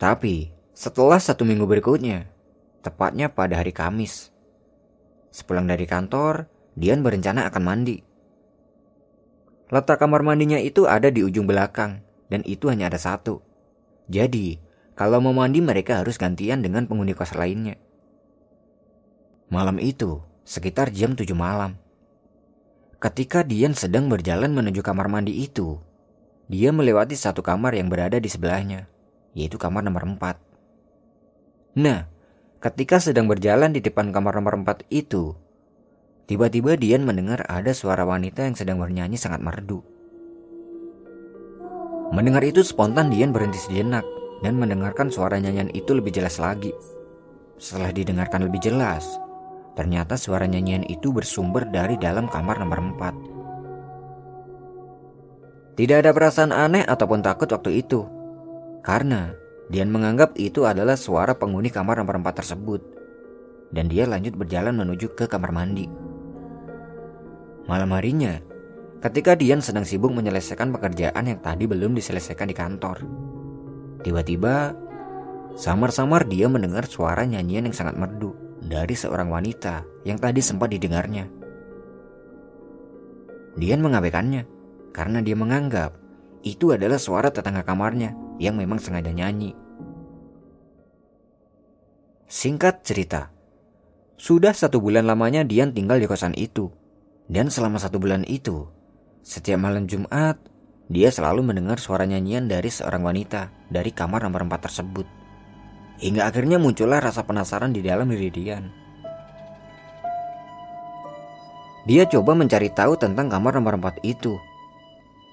Tapi 0.00 0.48
setelah 0.72 1.20
satu 1.20 1.44
minggu 1.44 1.68
berikutnya, 1.68 2.24
tepatnya 2.80 3.28
pada 3.28 3.60
hari 3.60 3.76
Kamis, 3.76 4.32
sepulang 5.28 5.68
dari 5.68 5.84
kantor, 5.84 6.48
Dian 6.72 7.04
berencana 7.04 7.44
akan 7.44 7.60
mandi. 7.60 8.00
Letak 9.68 10.00
kamar 10.00 10.24
mandinya 10.24 10.56
itu 10.56 10.88
ada 10.88 11.12
di 11.12 11.20
ujung 11.20 11.44
belakang, 11.44 12.00
dan 12.32 12.40
itu 12.48 12.72
hanya 12.72 12.88
ada 12.88 12.96
satu. 12.96 13.44
Jadi, 14.08 14.56
kalau 14.96 15.20
mau 15.20 15.36
mandi 15.36 15.60
mereka 15.60 16.00
harus 16.00 16.16
gantian 16.16 16.64
dengan 16.64 16.88
penghuni 16.88 17.12
kos 17.12 17.36
lainnya. 17.36 17.76
Malam 19.52 19.76
itu, 19.76 20.24
sekitar 20.48 20.88
jam 20.88 21.12
7 21.12 21.36
malam. 21.36 21.76
Ketika 22.96 23.44
Dian 23.44 23.76
sedang 23.76 24.08
berjalan 24.08 24.56
menuju 24.56 24.80
kamar 24.80 25.12
mandi 25.12 25.44
itu, 25.44 25.76
dia 26.48 26.72
melewati 26.72 27.12
satu 27.12 27.44
kamar 27.44 27.76
yang 27.76 27.92
berada 27.92 28.16
di 28.16 28.28
sebelahnya, 28.30 28.88
yaitu 29.36 29.60
kamar 29.60 29.84
nomor 29.84 30.04
4. 30.04 30.40
Nah, 31.76 32.08
ketika 32.64 32.96
sedang 32.96 33.28
berjalan 33.28 33.76
di 33.76 33.84
depan 33.84 34.10
kamar 34.10 34.40
nomor 34.40 34.56
4 34.64 34.88
itu, 34.88 35.36
Tiba-tiba 36.26 36.74
Dian 36.74 37.06
mendengar 37.06 37.46
ada 37.46 37.70
suara 37.70 38.02
wanita 38.02 38.50
yang 38.50 38.58
sedang 38.58 38.82
bernyanyi 38.82 39.14
sangat 39.14 39.38
merdu. 39.46 39.78
Mendengar 42.10 42.42
itu 42.42 42.66
spontan 42.66 43.14
Dian 43.14 43.30
berhenti 43.30 43.62
sejenak 43.62 44.02
dan 44.42 44.58
mendengarkan 44.58 45.06
suara 45.06 45.38
nyanyian 45.38 45.70
itu 45.70 45.94
lebih 45.94 46.10
jelas 46.10 46.42
lagi. 46.42 46.74
Setelah 47.62 47.94
didengarkan 47.94 48.42
lebih 48.50 48.58
jelas, 48.58 49.06
ternyata 49.76 50.16
suara 50.16 50.48
nyanyian 50.48 50.88
itu 50.88 51.12
bersumber 51.12 51.68
dari 51.68 52.00
dalam 52.00 52.32
kamar 52.32 52.64
nomor 52.64 52.80
4. 52.96 55.76
Tidak 55.76 55.96
ada 56.00 56.16
perasaan 56.16 56.56
aneh 56.56 56.88
ataupun 56.88 57.20
takut 57.20 57.52
waktu 57.52 57.84
itu. 57.84 58.08
Karena 58.80 59.36
Dian 59.68 59.92
menganggap 59.92 60.32
itu 60.40 60.64
adalah 60.64 60.96
suara 60.96 61.36
penghuni 61.36 61.68
kamar 61.68 62.00
nomor 62.00 62.16
4 62.24 62.40
tersebut. 62.40 62.80
Dan 63.68 63.92
dia 63.92 64.08
lanjut 64.08 64.32
berjalan 64.32 64.72
menuju 64.72 65.12
ke 65.12 65.28
kamar 65.28 65.52
mandi. 65.52 65.84
Malam 67.68 67.92
harinya, 67.92 68.40
ketika 69.04 69.36
Dian 69.36 69.60
sedang 69.60 69.84
sibuk 69.84 70.16
menyelesaikan 70.16 70.72
pekerjaan 70.72 71.28
yang 71.28 71.44
tadi 71.44 71.68
belum 71.68 71.92
diselesaikan 71.92 72.48
di 72.48 72.56
kantor. 72.56 73.04
Tiba-tiba, 74.00 74.72
samar-samar 75.58 76.24
dia 76.24 76.48
mendengar 76.48 76.88
suara 76.88 77.26
nyanyian 77.26 77.68
yang 77.68 77.76
sangat 77.76 77.98
merdu 77.98 78.45
dari 78.66 78.98
seorang 78.98 79.30
wanita 79.30 79.86
yang 80.02 80.18
tadi 80.18 80.42
sempat 80.42 80.74
didengarnya. 80.74 81.30
Dian 83.56 83.80
mengabaikannya 83.80 84.44
karena 84.90 85.22
dia 85.22 85.38
menganggap 85.38 85.96
itu 86.42 86.74
adalah 86.74 87.00
suara 87.00 87.30
tetangga 87.32 87.62
kamarnya 87.62 88.12
yang 88.42 88.58
memang 88.58 88.82
sengaja 88.82 89.14
nyanyi. 89.14 89.54
Singkat 92.26 92.82
cerita, 92.82 93.30
sudah 94.18 94.50
satu 94.50 94.82
bulan 94.82 95.06
lamanya 95.06 95.46
Dian 95.46 95.70
tinggal 95.70 96.02
di 96.02 96.10
kosan 96.10 96.34
itu 96.34 96.68
dan 97.30 97.50
selama 97.50 97.78
satu 97.78 98.02
bulan 98.02 98.26
itu, 98.26 98.66
setiap 99.22 99.62
malam 99.62 99.86
Jumat, 99.86 100.38
dia 100.86 101.10
selalu 101.10 101.42
mendengar 101.42 101.82
suara 101.82 102.06
nyanyian 102.06 102.46
dari 102.46 102.70
seorang 102.70 103.02
wanita 103.02 103.50
dari 103.66 103.90
kamar 103.90 104.22
nomor 104.22 104.46
4 104.46 104.66
tersebut. 104.70 105.06
Hingga 105.96 106.28
akhirnya 106.28 106.60
muncullah 106.60 107.00
rasa 107.00 107.24
penasaran 107.24 107.72
di 107.72 107.80
dalam 107.80 108.12
diri 108.12 108.28
Dian. 108.28 108.68
Dia 111.86 112.04
coba 112.10 112.34
mencari 112.34 112.68
tahu 112.68 112.98
tentang 112.98 113.30
kamar 113.30 113.56
nomor 113.56 113.78
4 113.78 114.02
itu. 114.02 114.36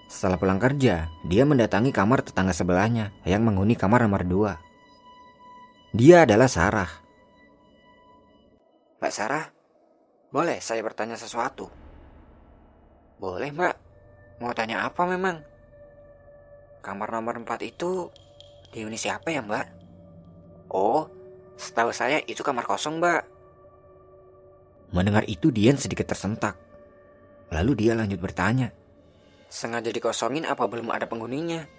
Setelah 0.06 0.38
pulang 0.38 0.62
kerja, 0.62 1.10
dia 1.26 1.44
mendatangi 1.44 1.90
kamar 1.90 2.22
tetangga 2.22 2.54
sebelahnya 2.54 3.10
yang 3.26 3.42
menghuni 3.42 3.74
kamar 3.74 4.06
nomor 4.06 4.22
2. 4.22 5.98
Dia 5.98 6.30
adalah 6.30 6.46
Sarah. 6.46 6.92
Mbak 9.02 9.12
Sarah, 9.12 9.46
boleh 10.30 10.62
saya 10.64 10.80
bertanya 10.86 11.20
sesuatu? 11.20 11.68
Boleh 13.18 13.52
mbak, 13.52 13.76
mau 14.40 14.54
tanya 14.54 14.86
apa 14.88 15.10
memang? 15.10 15.42
Kamar 16.86 17.10
nomor 17.12 17.36
4 17.42 17.50
itu 17.66 18.14
di 18.70 18.86
unit 18.86 19.02
siapa 19.02 19.34
ya 19.34 19.42
mbak? 19.42 19.83
Oh, 20.74 21.06
setahu 21.54 21.94
saya 21.94 22.20
itu 22.26 22.42
kamar 22.42 22.66
kosong 22.66 22.98
mbak. 22.98 23.24
Mendengar 24.90 25.26
itu 25.30 25.54
Dian 25.54 25.78
sedikit 25.78 26.10
tersentak. 26.10 26.58
Lalu 27.54 27.86
dia 27.86 27.94
lanjut 27.94 28.18
bertanya. 28.18 28.74
Sengaja 29.54 29.94
dikosongin 29.94 30.50
apa 30.50 30.66
belum 30.66 30.90
ada 30.90 31.06
penghuninya? 31.06 31.70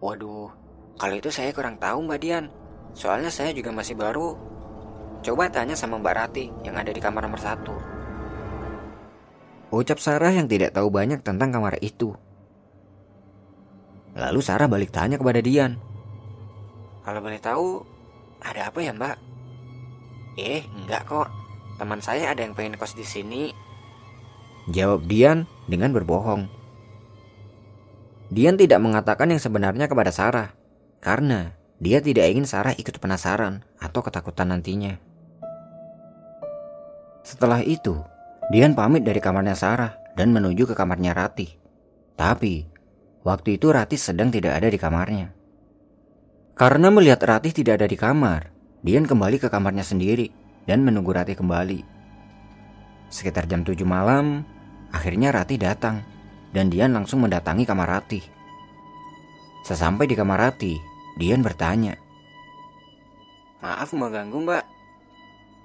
Waduh, 0.00 0.48
kalau 0.96 1.14
itu 1.16 1.28
saya 1.28 1.52
kurang 1.52 1.76
tahu 1.76 2.08
Mbak 2.08 2.18
Dian. 2.24 2.48
Soalnya 2.96 3.28
saya 3.28 3.52
juga 3.52 3.68
masih 3.72 3.92
baru. 3.96 4.32
Coba 5.20 5.52
tanya 5.52 5.76
sama 5.76 6.00
Mbak 6.00 6.14
Rati 6.16 6.48
yang 6.64 6.80
ada 6.80 6.88
di 6.88 7.00
kamar 7.00 7.28
nomor 7.28 7.40
satu. 7.40 7.76
Ucap 9.68 10.00
Sarah 10.00 10.32
yang 10.32 10.48
tidak 10.48 10.72
tahu 10.72 10.88
banyak 10.88 11.20
tentang 11.20 11.52
kamar 11.52 11.76
itu. 11.84 12.16
Lalu 14.16 14.40
Sarah 14.40 14.66
balik 14.66 14.90
tanya 14.90 15.20
kepada 15.20 15.44
Dian. 15.44 15.89
Kalau 17.00 17.20
boleh 17.24 17.40
tahu, 17.40 17.80
ada 18.44 18.68
apa 18.68 18.78
ya 18.84 18.92
mbak? 18.92 19.16
Eh, 20.36 20.64
enggak 20.76 21.08
kok. 21.08 21.28
Teman 21.80 22.04
saya 22.04 22.36
ada 22.36 22.44
yang 22.44 22.52
pengen 22.52 22.76
kos 22.76 22.92
di 22.92 23.04
sini. 23.08 23.56
Jawab 24.68 25.08
Dian 25.08 25.48
dengan 25.64 25.96
berbohong. 25.96 26.44
Dian 28.28 28.60
tidak 28.60 28.78
mengatakan 28.84 29.32
yang 29.32 29.40
sebenarnya 29.40 29.88
kepada 29.88 30.12
Sarah. 30.12 30.52
Karena 31.00 31.56
dia 31.80 32.04
tidak 32.04 32.28
ingin 32.28 32.44
Sarah 32.44 32.76
ikut 32.76 33.00
penasaran 33.00 33.64
atau 33.80 34.04
ketakutan 34.04 34.52
nantinya. 34.52 35.00
Setelah 37.24 37.64
itu, 37.64 37.96
Dian 38.52 38.76
pamit 38.76 39.00
dari 39.00 39.18
kamarnya 39.18 39.56
Sarah 39.56 39.96
dan 40.12 40.36
menuju 40.36 40.68
ke 40.68 40.74
kamarnya 40.76 41.16
Rati. 41.16 41.48
Tapi, 42.20 42.68
waktu 43.24 43.56
itu 43.56 43.72
Rati 43.72 43.96
sedang 43.96 44.28
tidak 44.28 44.60
ada 44.60 44.68
di 44.68 44.76
kamarnya. 44.76 45.39
Karena 46.54 46.88
melihat 46.92 47.20
Rati 47.24 47.50
tidak 47.50 47.80
ada 47.80 47.88
di 47.88 47.96
kamar, 47.96 48.52
Dian 48.80 49.04
kembali 49.04 49.36
ke 49.36 49.52
kamarnya 49.52 49.84
sendiri 49.84 50.30
dan 50.64 50.84
menunggu 50.84 51.12
Rati 51.12 51.36
kembali. 51.36 51.80
Sekitar 53.10 53.50
jam 53.50 53.66
7 53.66 53.82
malam, 53.82 54.46
akhirnya 54.94 55.34
Rati 55.34 55.58
datang 55.58 56.00
dan 56.54 56.70
Dian 56.70 56.94
langsung 56.94 57.22
mendatangi 57.26 57.66
kamar 57.66 57.88
Rati. 58.00 58.20
Sesampai 59.66 60.08
di 60.08 60.16
kamar 60.16 60.50
Rati, 60.50 60.74
Dian 61.20 61.44
bertanya. 61.44 61.98
Maaf 63.60 63.92
mengganggu 63.92 64.38
mbak. 64.40 64.64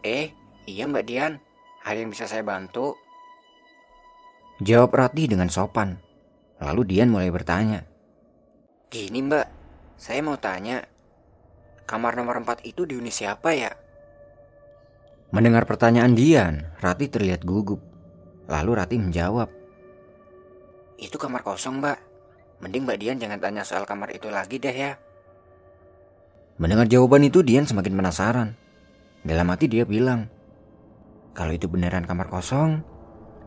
Eh, 0.04 0.36
iya 0.68 0.84
mbak 0.84 1.08
Dian. 1.08 1.39
Ada 1.86 2.01
yang 2.01 2.12
bisa 2.12 2.27
saya 2.27 2.44
bantu? 2.44 2.98
Jawab 4.60 4.92
Rati 4.92 5.32
dengan 5.32 5.48
sopan. 5.48 5.96
Lalu 6.60 6.82
Dian 6.92 7.13
mulai 7.13 7.32
bertanya. 7.32 7.88
Gini 8.92 9.24
mbak, 9.24 9.48
saya 9.95 10.19
mau 10.21 10.37
tanya. 10.39 10.83
Kamar 11.85 12.17
nomor 12.17 12.41
4 12.41 12.65
itu 12.65 12.83
di 12.89 12.97
unit 12.97 13.13
siapa 13.13 13.53
ya? 13.53 13.69
Mendengar 15.29 15.69
pertanyaan 15.69 16.17
Dian, 16.17 16.73
Rati 16.81 17.11
terlihat 17.11 17.45
gugup. 17.45 17.77
Lalu 18.49 18.71
Rati 18.73 18.95
menjawab. 18.97 19.49
Itu 20.97 21.19
kamar 21.19 21.45
kosong 21.45 21.83
mbak. 21.83 21.97
Mending 22.63 22.87
mbak 22.87 22.97
Dian 22.97 23.17
jangan 23.21 23.37
tanya 23.37 23.61
soal 23.61 23.85
kamar 23.85 24.15
itu 24.15 24.31
lagi 24.31 24.57
deh 24.57 24.73
ya. 24.73 24.97
Mendengar 26.55 26.87
jawaban 26.87 27.27
itu 27.27 27.43
Dian 27.43 27.67
semakin 27.67 27.93
penasaran. 27.99 28.49
Dalam 29.25 29.49
hati 29.51 29.67
dia 29.67 29.83
bilang, 29.83 30.29
kalau 31.35 31.51
itu 31.51 31.67
beneran 31.67 32.07
kamar 32.07 32.31
kosong, 32.31 32.79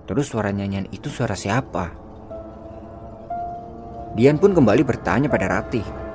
terus 0.04 0.28
suara 0.28 0.52
nyanyian 0.52 0.90
itu 0.92 1.08
suara 1.08 1.32
siapa? 1.32 1.94
Dian 4.12 4.36
pun 4.36 4.52
kembali 4.52 4.82
bertanya 4.84 5.30
pada 5.32 5.48
Rati. 5.48 6.07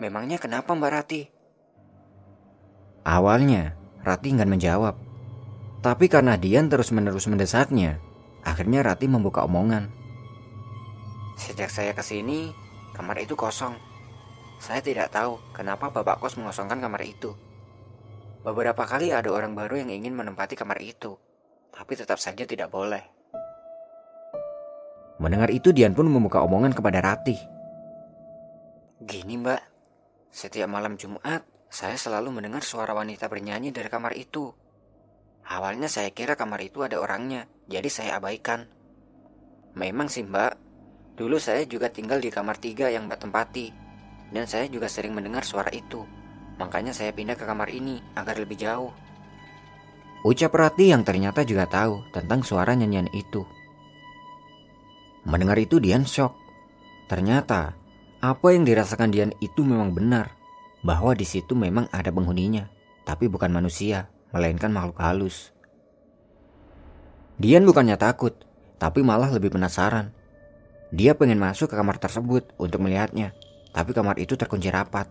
Memangnya 0.00 0.40
kenapa 0.40 0.72
Mbak 0.72 0.92
Rati? 0.92 1.22
Awalnya, 3.02 3.74
Rati 4.06 4.28
enggan 4.30 4.50
menjawab. 4.50 4.94
Tapi 5.82 6.06
karena 6.06 6.38
Dian 6.38 6.70
terus-menerus 6.70 7.26
mendesaknya, 7.26 7.98
akhirnya 8.46 8.86
Rati 8.86 9.10
membuka 9.10 9.42
omongan. 9.42 9.90
Sejak 11.34 11.74
saya 11.74 11.90
ke 11.90 12.06
sini, 12.06 12.54
kamar 12.94 13.18
itu 13.18 13.34
kosong. 13.34 13.74
Saya 14.62 14.78
tidak 14.78 15.10
tahu 15.10 15.42
kenapa 15.50 15.90
Bapak 15.90 16.22
Kos 16.22 16.38
mengosongkan 16.38 16.78
kamar 16.78 17.02
itu. 17.02 17.34
Beberapa 18.46 18.86
kali 18.86 19.10
ada 19.10 19.26
orang 19.30 19.58
baru 19.58 19.82
yang 19.82 19.90
ingin 19.90 20.14
menempati 20.14 20.54
kamar 20.54 20.78
itu, 20.78 21.18
tapi 21.74 21.98
tetap 21.98 22.22
saja 22.22 22.46
tidak 22.46 22.70
boleh. 22.70 23.02
Mendengar 25.18 25.50
itu 25.50 25.74
Dian 25.74 25.94
pun 25.94 26.06
membuka 26.06 26.42
omongan 26.42 26.74
kepada 26.74 27.02
Ratih. 27.02 27.38
Gini 29.02 29.34
mbak, 29.38 29.71
setiap 30.32 30.64
malam 30.64 30.96
Jumat 30.96 31.44
saya 31.68 31.96
selalu 32.00 32.40
mendengar 32.40 32.64
suara 32.64 32.96
wanita 32.96 33.28
bernyanyi 33.28 33.68
dari 33.68 33.92
kamar 33.92 34.16
itu. 34.16 34.48
Awalnya 35.44 35.92
saya 35.92 36.08
kira 36.12 36.36
kamar 36.40 36.64
itu 36.64 36.80
ada 36.80 37.00
orangnya, 37.00 37.48
jadi 37.68 37.88
saya 37.92 38.10
abaikan. 38.16 38.64
Memang 39.76 40.08
sih 40.08 40.24
mbak, 40.24 40.56
dulu 41.16 41.36
saya 41.36 41.64
juga 41.68 41.92
tinggal 41.92 42.20
di 42.20 42.32
kamar 42.32 42.56
tiga 42.60 42.88
yang 42.88 43.08
mbak 43.08 43.20
tempati. 43.20 43.72
Dan 44.32 44.48
saya 44.48 44.68
juga 44.72 44.88
sering 44.88 45.12
mendengar 45.12 45.44
suara 45.44 45.68
itu. 45.68 46.04
Makanya 46.56 46.96
saya 46.96 47.12
pindah 47.12 47.36
ke 47.36 47.44
kamar 47.44 47.68
ini 47.68 48.00
agar 48.16 48.40
lebih 48.40 48.56
jauh. 48.56 48.92
Ucap 50.24 50.56
Ratih 50.56 50.96
yang 50.96 51.04
ternyata 51.04 51.44
juga 51.44 51.68
tahu 51.68 52.08
tentang 52.12 52.40
suara 52.40 52.72
nyanyian 52.72 53.12
itu. 53.12 53.44
Mendengar 55.28 55.60
itu 55.60 55.76
Dian 55.76 56.08
shock. 56.08 56.32
Ternyata 57.08 57.76
apa 58.22 58.54
yang 58.54 58.62
dirasakan 58.62 59.10
Dian 59.10 59.34
itu 59.42 59.66
memang 59.66 59.90
benar. 59.90 60.38
Bahwa 60.86 61.10
di 61.18 61.26
situ 61.26 61.58
memang 61.58 61.90
ada 61.90 62.14
penghuninya. 62.14 62.70
Tapi 63.02 63.26
bukan 63.26 63.50
manusia, 63.50 64.06
melainkan 64.30 64.70
makhluk 64.70 65.02
halus. 65.02 65.50
Dian 67.42 67.66
bukannya 67.66 67.98
takut, 67.98 68.38
tapi 68.78 69.02
malah 69.02 69.26
lebih 69.34 69.50
penasaran. 69.50 70.14
Dia 70.94 71.18
pengen 71.18 71.42
masuk 71.42 71.66
ke 71.66 71.74
kamar 71.74 71.98
tersebut 71.98 72.54
untuk 72.62 72.78
melihatnya, 72.86 73.34
tapi 73.74 73.90
kamar 73.90 74.22
itu 74.22 74.38
terkunci 74.38 74.70
rapat. 74.70 75.10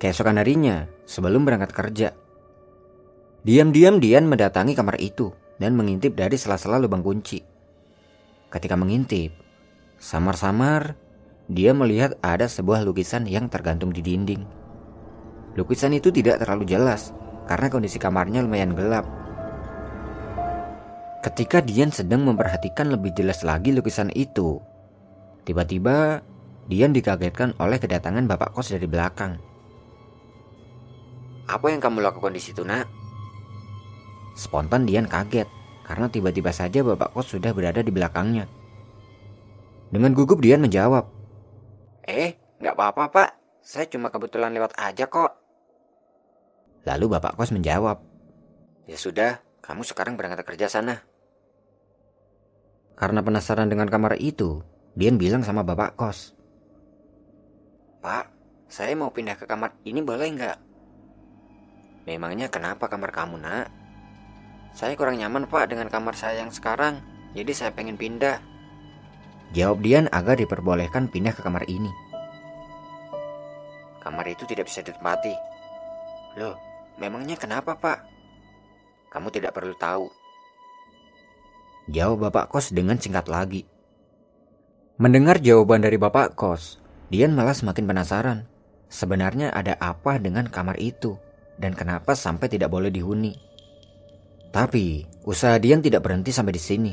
Keesokan 0.00 0.40
harinya, 0.40 0.88
sebelum 1.04 1.44
berangkat 1.44 1.76
kerja, 1.76 2.08
diam-diam 3.44 4.00
Dian 4.00 4.24
mendatangi 4.24 4.72
kamar 4.72 4.96
itu 4.96 5.36
dan 5.60 5.76
mengintip 5.76 6.16
dari 6.16 6.40
sela-sela 6.40 6.80
lubang 6.80 7.04
kunci. 7.04 7.44
Ketika 8.48 8.78
mengintip, 8.80 9.36
samar-samar 10.00 11.01
dia 11.52 11.76
melihat 11.76 12.16
ada 12.24 12.48
sebuah 12.48 12.82
lukisan 12.82 13.28
yang 13.28 13.46
tergantung 13.52 13.92
di 13.92 14.00
dinding. 14.00 14.42
Lukisan 15.52 15.92
itu 15.92 16.08
tidak 16.08 16.40
terlalu 16.40 16.64
jelas 16.64 17.12
karena 17.44 17.68
kondisi 17.68 18.00
kamarnya 18.00 18.40
lumayan 18.40 18.72
gelap. 18.72 19.04
Ketika 21.22 21.62
Dian 21.62 21.92
sedang 21.94 22.26
memperhatikan 22.26 22.90
lebih 22.90 23.14
jelas 23.14 23.46
lagi 23.46 23.70
lukisan 23.70 24.10
itu, 24.16 24.58
tiba-tiba 25.46 26.24
Dian 26.66 26.90
dikagetkan 26.90 27.54
oleh 27.62 27.78
kedatangan 27.78 28.26
bapak 28.26 28.56
kos 28.56 28.74
dari 28.74 28.90
belakang. 28.90 29.38
Apa 31.46 31.70
yang 31.70 31.78
kamu 31.78 32.02
lakukan 32.02 32.34
di 32.34 32.42
situ, 32.42 32.66
nak? 32.66 32.90
Spontan 34.34 34.88
Dian 34.88 35.06
kaget 35.06 35.46
karena 35.84 36.08
tiba-tiba 36.08 36.50
saja 36.50 36.80
bapak 36.82 37.12
kos 37.12 37.36
sudah 37.36 37.52
berada 37.52 37.84
di 37.84 37.92
belakangnya. 37.92 38.48
Dengan 39.92 40.16
gugup 40.16 40.40
Dian 40.40 40.64
menjawab, 40.64 41.21
Eh, 42.06 42.34
nggak 42.58 42.74
apa-apa 42.74 43.04
pak, 43.10 43.30
saya 43.62 43.86
cuma 43.86 44.10
kebetulan 44.10 44.50
lewat 44.50 44.74
aja 44.78 45.06
kok. 45.06 45.38
Lalu 46.82 47.04
bapak 47.14 47.38
kos 47.38 47.54
menjawab, 47.54 48.02
Ya 48.90 48.98
sudah, 48.98 49.38
kamu 49.62 49.86
sekarang 49.86 50.18
berangkat 50.18 50.42
kerja 50.42 50.66
sana. 50.66 51.06
Karena 52.98 53.22
penasaran 53.22 53.70
dengan 53.70 53.86
kamar 53.86 54.18
itu, 54.18 54.66
Dian 54.98 55.16
bilang 55.16 55.46
sama 55.46 55.62
bapak 55.62 55.94
kos, 55.94 56.34
Pak, 58.02 58.26
saya 58.66 58.98
mau 58.98 59.14
pindah 59.14 59.38
ke 59.38 59.46
kamar 59.46 59.78
ini 59.86 60.02
boleh 60.02 60.26
nggak? 60.34 60.58
Memangnya 62.02 62.50
kenapa 62.50 62.90
kamar 62.90 63.14
kamu 63.14 63.38
nak? 63.38 63.70
Saya 64.74 64.98
kurang 64.98 65.22
nyaman 65.22 65.46
pak 65.46 65.70
dengan 65.70 65.86
kamar 65.86 66.18
saya 66.18 66.42
yang 66.42 66.50
sekarang, 66.50 66.98
jadi 67.30 67.52
saya 67.54 67.70
pengen 67.70 67.94
pindah. 67.94 68.42
Jawab 69.52 69.84
Dian 69.84 70.08
agar 70.08 70.40
diperbolehkan 70.40 71.12
pindah 71.12 71.36
ke 71.36 71.44
kamar 71.44 71.68
ini. 71.68 71.92
Kamar 74.00 74.24
itu 74.24 74.48
tidak 74.48 74.72
bisa 74.72 74.80
ditempati. 74.80 75.36
Loh, 76.40 76.56
memangnya 76.96 77.36
kenapa 77.36 77.76
pak? 77.76 78.00
Kamu 79.12 79.28
tidak 79.28 79.52
perlu 79.52 79.76
tahu. 79.76 80.08
Jawab 81.92 82.32
bapak 82.32 82.48
kos 82.48 82.72
dengan 82.72 82.96
singkat 82.96 83.28
lagi. 83.28 83.68
Mendengar 84.96 85.36
jawaban 85.36 85.84
dari 85.84 86.00
bapak 86.00 86.32
kos, 86.32 86.80
Dian 87.12 87.36
malah 87.36 87.52
semakin 87.52 87.84
penasaran. 87.84 88.38
Sebenarnya 88.88 89.52
ada 89.52 89.76
apa 89.76 90.16
dengan 90.16 90.48
kamar 90.48 90.80
itu 90.80 91.20
dan 91.60 91.76
kenapa 91.76 92.16
sampai 92.16 92.48
tidak 92.48 92.72
boleh 92.72 92.88
dihuni? 92.88 93.36
Tapi 94.52 95.04
usaha 95.28 95.56
Dian 95.60 95.84
tidak 95.84 96.04
berhenti 96.04 96.32
sampai 96.32 96.56
di 96.56 96.62
sini. 96.62 96.92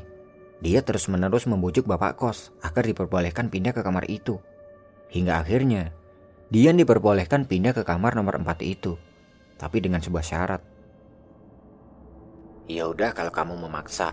Dia 0.60 0.84
terus-menerus 0.84 1.48
membujuk 1.48 1.88
bapak 1.88 2.20
kos 2.20 2.52
agar 2.60 2.84
diperbolehkan 2.84 3.48
pindah 3.48 3.72
ke 3.72 3.80
kamar 3.80 4.04
itu. 4.12 4.44
Hingga 5.08 5.40
akhirnya, 5.40 5.96
Dian 6.52 6.76
diperbolehkan 6.76 7.48
pindah 7.48 7.72
ke 7.72 7.88
kamar 7.88 8.20
nomor 8.20 8.36
4 8.36 8.60
itu. 8.68 9.00
Tapi 9.56 9.80
dengan 9.80 10.04
sebuah 10.04 10.26
syarat. 10.26 10.62
Ya 12.68 12.92
udah 12.92 13.16
kalau 13.16 13.32
kamu 13.32 13.56
memaksa. 13.56 14.12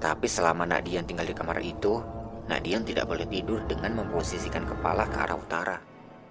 Tapi 0.00 0.24
selama 0.24 0.64
Nak 0.64 0.88
Dian 0.88 1.04
tinggal 1.04 1.28
di 1.28 1.36
kamar 1.36 1.60
itu, 1.60 2.00
Nak 2.48 2.64
Dian 2.64 2.82
tidak 2.88 3.04
boleh 3.04 3.28
tidur 3.28 3.60
dengan 3.68 3.92
memposisikan 3.92 4.64
kepala 4.64 5.04
ke 5.04 5.16
arah 5.20 5.36
utara. 5.36 5.76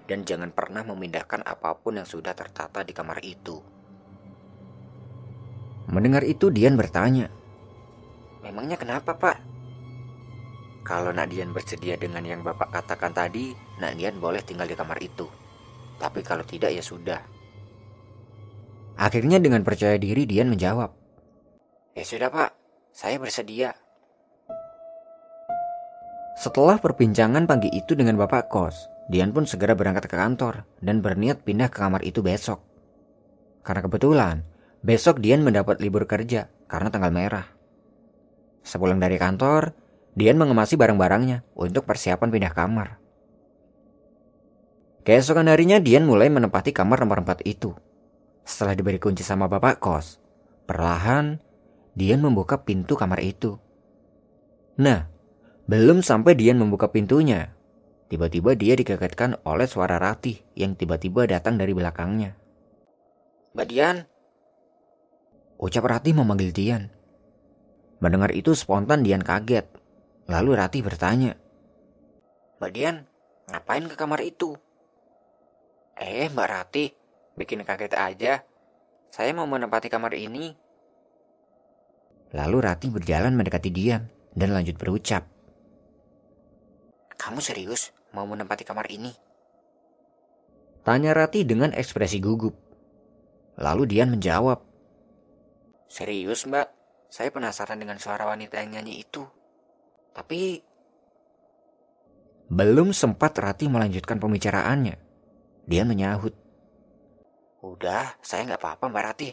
Dan 0.08 0.26
jangan 0.26 0.50
pernah 0.50 0.82
memindahkan 0.82 1.46
apa 1.46 1.78
pun 1.78 2.00
yang 2.00 2.08
sudah 2.08 2.34
tertata 2.34 2.82
di 2.82 2.90
kamar 2.90 3.22
itu. 3.22 3.60
Mendengar 5.88 6.24
itu 6.26 6.50
Dian 6.50 6.74
bertanya, 6.74 7.32
Memangnya 8.48 8.80
kenapa 8.80 9.12
pak? 9.12 9.36
Kalau 10.80 11.12
Nak 11.12 11.28
Dian 11.28 11.52
bersedia 11.52 12.00
dengan 12.00 12.24
yang 12.24 12.40
bapak 12.40 12.72
katakan 12.72 13.12
tadi, 13.12 13.52
Nak 13.76 13.92
Dian 14.00 14.16
boleh 14.16 14.40
tinggal 14.40 14.64
di 14.64 14.72
kamar 14.72 14.96
itu. 15.04 15.28
Tapi 16.00 16.24
kalau 16.24 16.40
tidak 16.48 16.72
ya 16.72 16.80
sudah. 16.80 17.20
Akhirnya 18.96 19.36
dengan 19.36 19.60
percaya 19.60 20.00
diri 20.00 20.24
Dian 20.24 20.48
menjawab, 20.48 20.96
Ya 21.92 22.08
sudah 22.08 22.32
pak, 22.32 22.56
saya 22.96 23.20
bersedia. 23.20 23.76
Setelah 26.40 26.80
perbincangan 26.80 27.44
pagi 27.44 27.68
itu 27.68 27.92
dengan 27.92 28.16
bapak 28.16 28.48
kos, 28.48 28.88
Dian 29.12 29.36
pun 29.36 29.44
segera 29.44 29.76
berangkat 29.76 30.08
ke 30.08 30.16
kantor 30.16 30.64
dan 30.80 31.04
berniat 31.04 31.44
pindah 31.44 31.68
ke 31.68 31.84
kamar 31.84 32.00
itu 32.00 32.24
besok. 32.24 32.64
Karena 33.60 33.84
kebetulan, 33.84 34.36
besok 34.80 35.20
Dian 35.20 35.44
mendapat 35.44 35.84
libur 35.84 36.08
kerja 36.08 36.48
karena 36.64 36.88
tanggal 36.88 37.12
merah. 37.12 37.57
Sepulang 38.68 39.00
dari 39.00 39.16
kantor, 39.16 39.72
Dian 40.12 40.36
mengemasi 40.36 40.76
barang-barangnya 40.76 41.56
untuk 41.56 41.88
persiapan 41.88 42.28
pindah 42.28 42.52
kamar. 42.52 43.00
Keesokan 45.08 45.48
harinya 45.48 45.80
Dian 45.80 46.04
mulai 46.04 46.28
menempati 46.28 46.76
kamar 46.76 47.00
nomor 47.00 47.24
4 47.24 47.48
itu. 47.48 47.72
Setelah 48.44 48.76
diberi 48.76 49.00
kunci 49.00 49.24
sama 49.24 49.48
bapak 49.48 49.80
kos, 49.80 50.20
perlahan 50.68 51.40
Dian 51.96 52.20
membuka 52.20 52.60
pintu 52.60 52.92
kamar 52.92 53.24
itu. 53.24 53.56
Nah, 54.76 55.08
belum 55.64 56.04
sampai 56.04 56.36
Dian 56.36 56.60
membuka 56.60 56.92
pintunya, 56.92 57.56
tiba-tiba 58.12 58.52
dia 58.52 58.76
dikagetkan 58.76 59.40
oleh 59.48 59.64
suara 59.64 59.96
Ratih 59.96 60.44
yang 60.52 60.76
tiba-tiba 60.76 61.24
datang 61.24 61.56
dari 61.56 61.72
belakangnya. 61.72 62.36
Mbak 63.56 63.66
Dian, 63.72 63.96
Ucap 65.56 65.88
Ratih 65.88 66.12
memanggil 66.12 66.52
Dian. 66.52 66.97
Mendengar 67.98 68.30
itu 68.30 68.54
spontan 68.54 69.02
Dian 69.02 69.22
kaget. 69.22 69.66
Lalu 70.28 70.60
Ratih 70.60 70.84
bertanya, 70.84 71.34
Mbak 72.58 72.70
Dian, 72.74 73.06
ngapain 73.46 73.86
ke 73.86 73.94
kamar 73.94 74.18
itu? 74.26 74.58
Eh, 75.94 76.26
Mbak 76.26 76.48
Rati, 76.50 76.90
bikin 77.38 77.62
kaget 77.62 77.94
aja. 77.94 78.42
Saya 79.14 79.30
mau 79.30 79.46
menempati 79.46 79.86
kamar 79.86 80.14
ini. 80.18 80.54
Lalu 82.34 82.56
Ratih 82.66 82.90
berjalan 82.90 83.38
mendekati 83.38 83.70
Dian 83.70 84.10
dan 84.34 84.50
lanjut 84.52 84.74
berucap. 84.74 85.30
Kamu 87.14 87.38
serius 87.38 87.94
mau 88.10 88.26
menempati 88.26 88.66
kamar 88.66 88.90
ini? 88.90 89.14
Tanya 90.82 91.14
Ratih 91.14 91.46
dengan 91.46 91.70
ekspresi 91.70 92.18
gugup. 92.18 92.58
Lalu 93.58 93.90
Dian 93.90 94.10
menjawab, 94.10 94.62
Serius 95.88 96.44
mbak, 96.44 96.68
saya 97.08 97.32
penasaran 97.32 97.80
dengan 97.80 97.96
suara 97.96 98.28
wanita 98.28 98.60
yang 98.60 98.78
nyanyi 98.78 99.02
itu. 99.02 99.24
Tapi 100.12 100.60
belum 102.48 102.96
sempat 102.96 103.36
Ratih 103.36 103.68
melanjutkan 103.68 104.16
pembicaraannya. 104.16 104.96
Dian 105.68 105.84
menyahut, 105.84 106.32
udah, 107.60 108.16
saya 108.24 108.48
nggak 108.48 108.60
apa-apa 108.60 108.84
mbak 108.88 109.04
Rati. 109.04 109.28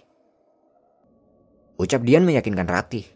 Ucap 1.80 2.04
Dian 2.04 2.28
meyakinkan 2.28 2.68
Ratih. 2.68 3.08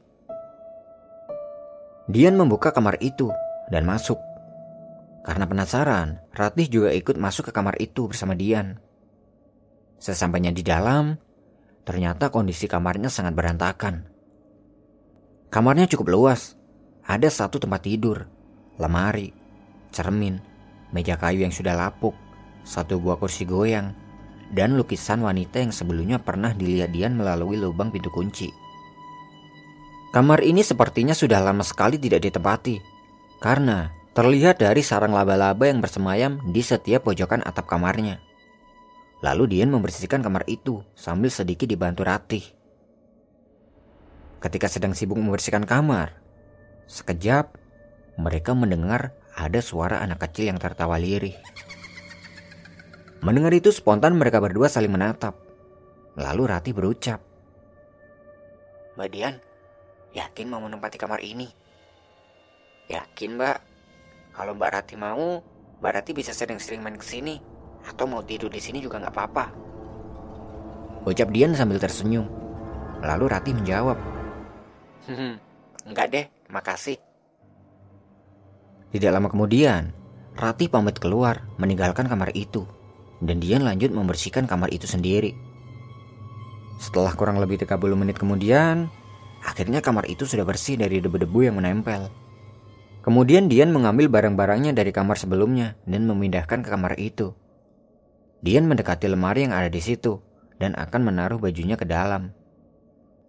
Dian 2.08 2.40
membuka 2.40 2.72
kamar 2.72 2.96
itu 3.04 3.28
dan 3.68 3.84
masuk. 3.84 4.20
Karena 5.28 5.46
penasaran, 5.48 6.24
Ratih 6.32 6.72
juga 6.72 6.90
ikut 6.96 7.20
masuk 7.20 7.52
ke 7.52 7.54
kamar 7.56 7.76
itu 7.84 8.08
bersama 8.08 8.40
Dian. 8.40 8.80
Sesampainya 10.00 10.56
di 10.56 10.64
dalam, 10.64 11.20
ternyata 11.84 12.32
kondisi 12.32 12.72
kamarnya 12.72 13.12
sangat 13.12 13.36
berantakan. 13.36 14.19
Kamarnya 15.50 15.90
cukup 15.90 16.14
luas, 16.14 16.54
ada 17.10 17.26
satu 17.26 17.58
tempat 17.58 17.82
tidur, 17.82 18.30
lemari, 18.78 19.34
cermin, 19.90 20.38
meja 20.94 21.18
kayu 21.18 21.42
yang 21.42 21.50
sudah 21.50 21.74
lapuk, 21.74 22.14
satu 22.62 23.02
buah 23.02 23.18
kursi 23.18 23.50
goyang, 23.50 23.98
dan 24.54 24.78
lukisan 24.78 25.26
wanita 25.26 25.58
yang 25.58 25.74
sebelumnya 25.74 26.22
pernah 26.22 26.54
dilihat 26.54 26.94
Dian 26.94 27.18
melalui 27.18 27.58
lubang 27.58 27.90
pintu 27.90 28.14
kunci. 28.14 28.54
Kamar 30.14 30.46
ini 30.46 30.62
sepertinya 30.62 31.18
sudah 31.18 31.42
lama 31.42 31.66
sekali 31.66 31.98
tidak 31.98 32.30
ditempati, 32.30 32.78
karena 33.42 33.90
terlihat 34.14 34.62
dari 34.62 34.86
sarang 34.86 35.18
laba-laba 35.18 35.66
yang 35.66 35.82
bersemayam 35.82 36.38
di 36.46 36.62
setiap 36.62 37.10
pojokan 37.10 37.42
atap 37.42 37.66
kamarnya. 37.66 38.22
Lalu 39.26 39.58
Dian 39.58 39.74
membersihkan 39.74 40.22
kamar 40.22 40.46
itu 40.46 40.86
sambil 40.94 41.34
sedikit 41.34 41.66
dibantu 41.66 42.06
Ratih. 42.06 42.59
Ketika 44.40 44.72
sedang 44.72 44.96
sibuk 44.96 45.20
membersihkan 45.20 45.68
kamar, 45.68 46.16
sekejap 46.88 47.60
mereka 48.16 48.56
mendengar 48.56 49.12
ada 49.36 49.60
suara 49.60 50.00
anak 50.00 50.24
kecil 50.28 50.48
yang 50.48 50.60
tertawa 50.60 50.96
lirih. 50.96 51.36
Mendengar 53.20 53.52
itu 53.52 53.68
spontan 53.76 54.16
mereka 54.16 54.40
berdua 54.40 54.72
saling 54.72 54.96
menatap. 54.96 55.36
Lalu 56.16 56.44
Rati 56.48 56.72
berucap. 56.72 57.20
Mbak 58.96 59.08
Dian, 59.12 59.36
yakin 60.16 60.48
mau 60.48 60.64
menempati 60.64 60.96
kamar 60.96 61.20
ini? 61.20 61.48
Yakin 62.88 63.36
mbak. 63.36 63.58
Kalau 64.34 64.56
Mbak 64.56 64.72
Rati 64.72 64.96
mau, 64.96 65.44
Mbak 65.84 65.92
Rati 66.00 66.12
bisa 66.16 66.32
sering-sering 66.32 66.80
main 66.80 66.96
ke 66.96 67.04
sini. 67.04 67.40
Atau 67.84 68.08
mau 68.08 68.24
tidur 68.24 68.52
di 68.52 68.60
sini 68.60 68.80
juga 68.80 69.04
nggak 69.04 69.14
apa-apa. 69.16 69.46
Ucap 71.08 71.32
Dian 71.32 71.56
sambil 71.56 71.80
tersenyum. 71.80 72.28
Lalu 73.04 73.26
Rati 73.32 73.52
menjawab. 73.56 74.19
Hmm, 75.10 75.42
enggak 75.90 76.08
deh, 76.14 76.26
makasih. 76.54 77.02
Tidak 78.94 79.10
lama 79.10 79.30
kemudian, 79.30 79.98
Ratih 80.40 80.72
pamit 80.72 80.96
keluar 81.04 81.52
meninggalkan 81.60 82.08
kamar 82.08 82.32
itu 82.32 82.64
dan 83.20 83.44
Dian 83.44 83.68
lanjut 83.68 83.92
membersihkan 83.92 84.48
kamar 84.48 84.72
itu 84.72 84.88
sendiri. 84.88 85.36
Setelah 86.80 87.12
kurang 87.12 87.44
lebih 87.44 87.60
30 87.60 87.76
menit 88.00 88.16
kemudian, 88.16 88.88
akhirnya 89.44 89.84
kamar 89.84 90.08
itu 90.08 90.24
sudah 90.24 90.48
bersih 90.48 90.80
dari 90.80 91.04
debu-debu 91.04 91.52
yang 91.52 91.60
menempel. 91.60 92.08
Kemudian 93.04 93.52
Dian 93.52 93.76
mengambil 93.76 94.08
barang-barangnya 94.08 94.72
dari 94.72 94.96
kamar 94.96 95.20
sebelumnya 95.20 95.76
dan 95.84 96.08
memindahkan 96.08 96.64
ke 96.64 96.70
kamar 96.72 96.96
itu. 96.96 97.36
Dian 98.40 98.64
mendekati 98.64 99.12
lemari 99.12 99.44
yang 99.44 99.52
ada 99.52 99.68
di 99.68 99.84
situ 99.84 100.24
dan 100.56 100.72
akan 100.80 101.04
menaruh 101.04 101.40
bajunya 101.40 101.76
ke 101.76 101.84
dalam. 101.84 102.32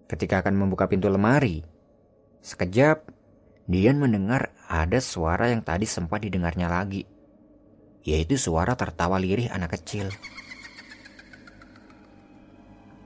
Ketika 0.06 0.46
akan 0.46 0.54
membuka 0.54 0.86
pintu 0.86 1.10
lemari, 1.10 1.66
sekejap 2.40 3.08
Dian 3.70 4.02
mendengar 4.02 4.50
ada 4.66 4.98
suara 4.98 5.46
yang 5.54 5.62
tadi 5.62 5.86
sempat 5.86 6.26
didengarnya 6.26 6.66
lagi, 6.66 7.06
yaitu 8.02 8.34
suara 8.34 8.74
tertawa 8.74 9.14
lirih 9.14 9.46
anak 9.46 9.78
kecil. 9.78 10.10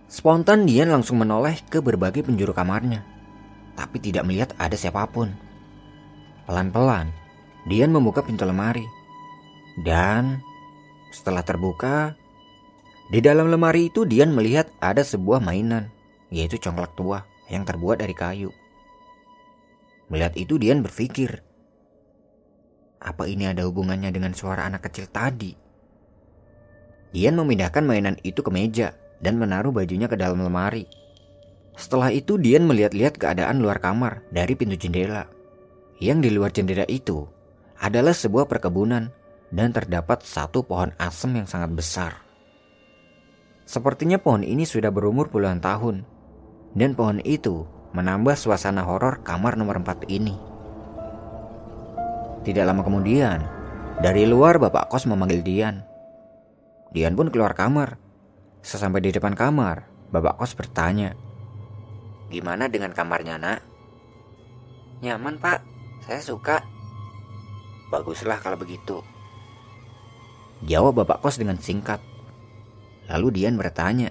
Spontan 0.09 0.65
Dian 0.65 0.89
langsung 0.89 1.21
menoleh 1.21 1.61
ke 1.69 1.85
berbagai 1.85 2.25
penjuru 2.25 2.57
kamarnya, 2.57 3.05
tapi 3.77 4.01
tidak 4.01 4.25
melihat 4.25 4.57
ada 4.57 4.73
siapa 4.73 5.05
pun. 5.11 5.37
Pelan-pelan, 6.49 7.13
Dian 7.69 7.93
membuka 7.93 8.25
pintu 8.25 8.49
lemari. 8.49 8.87
Dan 9.85 10.41
setelah 11.13 11.45
terbuka, 11.45 12.17
di 13.13 13.21
dalam 13.21 13.53
lemari 13.53 13.93
itu 13.93 14.09
Dian 14.09 14.33
melihat 14.33 14.73
ada 14.81 15.05
sebuah 15.05 15.45
mainan, 15.45 15.93
yaitu 16.33 16.57
congklak 16.57 16.97
tua 16.97 17.27
yang 17.53 17.69
terbuat 17.69 18.01
dari 18.01 18.17
kayu. 18.17 18.49
Melihat 20.13 20.35
itu 20.37 20.61
Dian 20.61 20.85
berpikir, 20.85 21.41
apa 23.05 23.29
ini 23.29 23.49
ada 23.49 23.69
hubungannya 23.69 24.09
dengan 24.13 24.33
suara 24.33 24.65
anak 24.65 24.89
kecil 24.89 25.09
tadi? 25.13 25.53
Dian 27.13 27.37
memindahkan 27.37 27.85
mainan 27.85 28.17
itu 28.25 28.41
ke 28.41 28.51
meja 28.51 28.97
dan 29.21 29.37
menaruh 29.37 29.71
bajunya 29.71 30.09
ke 30.09 30.17
dalam 30.17 30.41
lemari. 30.41 30.89
Setelah 31.77 32.11
itu 32.11 32.41
Dian 32.41 32.65
melihat-lihat 32.65 33.21
keadaan 33.21 33.61
luar 33.61 33.79
kamar 33.79 34.25
dari 34.33 34.57
pintu 34.57 34.81
jendela. 34.81 35.29
Yang 36.01 36.19
di 36.27 36.31
luar 36.33 36.51
jendela 36.51 36.87
itu 36.89 37.29
adalah 37.79 38.17
sebuah 38.17 38.49
perkebunan 38.49 39.13
dan 39.55 39.69
terdapat 39.71 40.25
satu 40.27 40.67
pohon 40.67 40.91
asem 40.99 41.31
yang 41.37 41.47
sangat 41.47 41.71
besar. 41.77 42.13
Sepertinya 43.65 44.21
pohon 44.21 44.45
ini 44.45 44.69
sudah 44.69 44.93
berumur 44.93 45.33
puluhan 45.33 45.61
tahun 45.61 46.05
dan 46.77 46.93
pohon 46.93 47.23
itu 47.25 47.65
menambah 47.95 48.35
suasana 48.35 48.83
horor 48.83 49.23
kamar 49.23 49.55
nomor 49.55 49.79
4 49.79 50.11
ini. 50.11 50.35
Tidak 52.43 52.67
lama 52.67 52.83
kemudian, 52.83 53.47
dari 54.03 54.27
luar 54.27 54.59
bapak 54.59 54.91
kos 54.91 55.07
memanggil 55.07 55.41
Dian. 55.47 55.87
Dian 56.91 57.15
pun 57.15 57.31
keluar 57.31 57.55
kamar. 57.55 57.97
Sesampai 58.67 58.99
di 58.99 59.15
depan 59.15 59.39
kamar, 59.39 59.87
bapak 60.11 60.43
kos 60.43 60.59
bertanya, 60.59 61.15
Gimana 62.35 62.67
dengan 62.67 62.91
kamarnya 62.91 63.39
nak? 63.39 63.63
Nyaman 64.99 65.39
pak, 65.39 65.63
saya 66.03 66.19
suka. 66.19 66.67
Baguslah 67.95 68.43
kalau 68.43 68.59
begitu. 68.59 69.07
Jawab 70.67 71.05
bapak 71.05 71.23
kos 71.23 71.39
dengan 71.39 71.63
singkat. 71.63 72.03
Lalu 73.07 73.39
Dian 73.39 73.55
bertanya, 73.55 74.11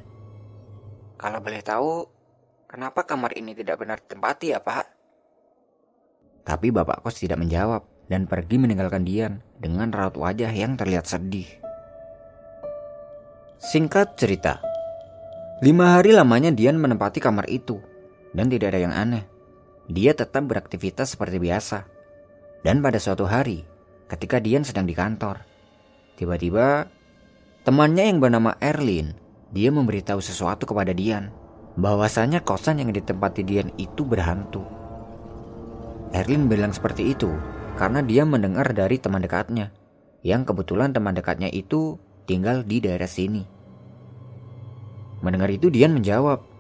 Kalau 1.20 1.44
boleh 1.44 1.60
tahu, 1.60 2.08
Kenapa 2.74 3.06
kamar 3.06 3.38
ini 3.38 3.54
tidak 3.54 3.86
benar 3.86 4.02
ditempati 4.02 4.50
ya 4.50 4.58
pak? 4.58 4.90
Tapi 6.42 6.74
bapak 6.74 7.06
kos 7.06 7.22
tidak 7.22 7.38
menjawab 7.38 7.86
dan 8.10 8.26
pergi 8.26 8.58
meninggalkan 8.58 9.06
Dian 9.06 9.46
dengan 9.62 9.94
raut 9.94 10.18
wajah 10.18 10.50
yang 10.50 10.74
terlihat 10.74 11.06
sedih. 11.06 11.46
Singkat 13.62 14.18
cerita, 14.18 14.58
lima 15.62 16.02
hari 16.02 16.18
lamanya 16.18 16.50
Dian 16.50 16.82
menempati 16.82 17.22
kamar 17.22 17.46
itu 17.46 17.78
dan 18.34 18.50
tidak 18.50 18.74
ada 18.74 18.90
yang 18.90 18.94
aneh. 18.98 19.30
Dia 19.86 20.18
tetap 20.18 20.42
beraktivitas 20.50 21.14
seperti 21.14 21.38
biasa. 21.38 21.86
Dan 22.66 22.82
pada 22.82 22.98
suatu 22.98 23.30
hari, 23.30 23.62
ketika 24.10 24.42
Dian 24.42 24.66
sedang 24.66 24.90
di 24.90 24.98
kantor, 24.98 25.46
tiba-tiba 26.18 26.90
temannya 27.62 28.10
yang 28.10 28.18
bernama 28.18 28.58
Erlin, 28.58 29.14
dia 29.54 29.70
memberitahu 29.70 30.26
sesuatu 30.26 30.66
kepada 30.66 30.90
Dian 30.90 31.43
bahwasanya 31.74 32.46
kosan 32.46 32.82
yang 32.82 32.94
ditempati 32.94 33.42
Dian 33.42 33.74
itu 33.82 34.06
berhantu. 34.06 34.62
Erlin 36.14 36.46
bilang 36.46 36.70
seperti 36.70 37.10
itu 37.10 37.34
karena 37.74 38.06
dia 38.06 38.22
mendengar 38.22 38.70
dari 38.70 39.02
teman 39.02 39.26
dekatnya, 39.26 39.74
yang 40.22 40.46
kebetulan 40.46 40.94
teman 40.94 41.18
dekatnya 41.18 41.50
itu 41.50 41.98
tinggal 42.30 42.62
di 42.62 42.78
daerah 42.78 43.10
sini. 43.10 43.42
Mendengar 45.26 45.50
itu 45.50 45.74
Dian 45.74 45.96
menjawab, 45.96 46.54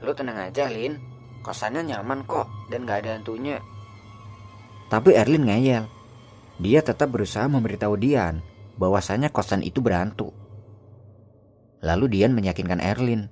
Lu 0.00 0.16
tenang 0.16 0.48
aja 0.48 0.64
Lin, 0.72 0.96
kosannya 1.44 1.84
nyaman 1.84 2.24
kok 2.24 2.48
dan 2.72 2.88
gak 2.88 3.04
ada 3.04 3.20
hantunya. 3.20 3.60
Tapi 4.88 5.14
Erlin 5.14 5.46
ngeyel. 5.46 5.84
Dia 6.60 6.80
tetap 6.84 7.12
berusaha 7.12 7.44
memberitahu 7.48 8.00
Dian 8.00 8.40
bahwasanya 8.80 9.28
kosan 9.28 9.60
itu 9.60 9.84
berhantu. 9.84 10.32
Lalu 11.84 12.16
Dian 12.16 12.32
meyakinkan 12.32 12.80
Erlin 12.80 13.28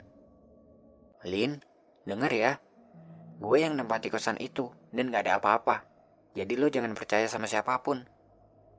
Lin, 1.26 1.58
denger 2.06 2.30
ya. 2.30 2.52
Gue 3.38 3.62
yang 3.62 3.74
nempati 3.74 4.10
kosan 4.10 4.38
itu 4.38 4.70
dan 4.94 5.10
gak 5.10 5.26
ada 5.26 5.42
apa-apa. 5.42 5.86
Jadi 6.38 6.54
lo 6.54 6.70
jangan 6.70 6.94
percaya 6.94 7.26
sama 7.26 7.50
siapa 7.50 7.74
pun. 7.82 8.06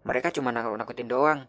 Mereka 0.08 0.32
cuma 0.32 0.56
nakut-nakutin 0.56 1.12
doang. 1.12 1.44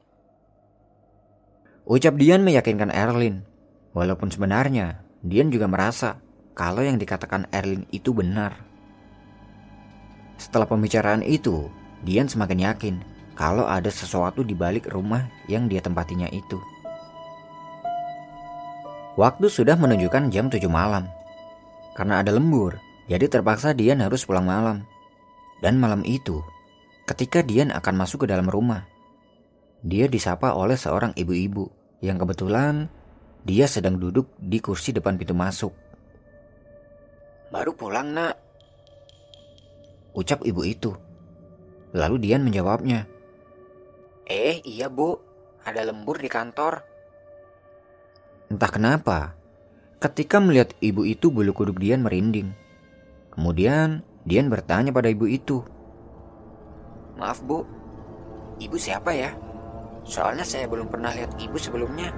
Ucap 1.87 2.19
Dian 2.19 2.43
meyakinkan 2.43 2.91
Erlin. 2.91 3.47
Walaupun 3.95 4.31
sebenarnya 4.31 5.03
Dian 5.23 5.51
juga 5.51 5.71
merasa 5.71 6.19
kalau 6.55 6.83
yang 6.83 6.99
dikatakan 6.99 7.47
Erlin 7.55 7.87
itu 7.95 8.11
benar. 8.11 8.59
Setelah 10.39 10.67
pembicaraan 10.67 11.23
itu, 11.23 11.71
Dian 12.03 12.27
semakin 12.27 12.61
yakin 12.73 12.97
kalau 13.39 13.69
ada 13.69 13.89
sesuatu 13.93 14.43
di 14.43 14.57
balik 14.57 14.91
rumah 14.91 15.31
yang 15.47 15.71
dia 15.71 15.79
tempatinya 15.85 16.27
itu. 16.33 16.59
Waktu 19.19 19.51
sudah 19.51 19.75
menunjukkan 19.75 20.31
jam 20.31 20.47
7 20.47 20.63
malam. 20.71 21.11
Karena 21.99 22.23
ada 22.23 22.31
lembur, 22.31 22.79
jadi 23.11 23.27
terpaksa 23.27 23.75
Dian 23.75 23.99
harus 23.99 24.23
pulang 24.23 24.47
malam. 24.47 24.87
Dan 25.59 25.83
malam 25.83 26.07
itu, 26.07 26.39
ketika 27.11 27.43
Dian 27.43 27.75
akan 27.75 27.95
masuk 27.99 28.25
ke 28.25 28.27
dalam 28.31 28.47
rumah, 28.47 28.87
dia 29.83 30.07
disapa 30.07 30.55
oleh 30.55 30.79
seorang 30.79 31.11
ibu-ibu 31.19 31.67
yang 32.05 32.21
kebetulan 32.21 32.89
dia 33.43 33.65
sedang 33.65 33.97
duduk 33.97 34.29
di 34.37 34.61
kursi 34.61 34.93
depan 34.93 35.17
pintu 35.17 35.33
masuk. 35.33 35.73
Baru 37.49 37.73
pulang 37.75 38.13
nak. 38.13 38.37
Ucap 40.15 40.45
ibu 40.47 40.63
itu. 40.63 40.93
Lalu 41.97 42.17
Dian 42.23 42.47
menjawabnya. 42.47 43.09
Eh 44.31 44.63
iya 44.63 44.87
bu, 44.87 45.19
ada 45.67 45.83
lembur 45.83 46.21
di 46.23 46.31
kantor. 46.31 46.90
Entah 48.51 48.67
kenapa, 48.67 49.39
ketika 50.03 50.43
melihat 50.43 50.75
ibu 50.83 51.07
itu 51.07 51.31
bulu 51.31 51.55
kuduk 51.55 51.79
Dian 51.79 52.03
merinding. 52.03 52.51
Kemudian 53.31 54.03
Dian 54.27 54.51
bertanya 54.51 54.91
pada 54.91 55.07
ibu 55.07 55.31
itu. 55.31 55.63
Maaf 57.15 57.47
bu, 57.47 57.63
ibu 58.59 58.75
siapa 58.75 59.15
ya? 59.15 59.31
Soalnya 60.03 60.43
saya 60.43 60.67
belum 60.67 60.91
pernah 60.91 61.15
lihat 61.15 61.39
ibu 61.39 61.55
sebelumnya. 61.63 62.11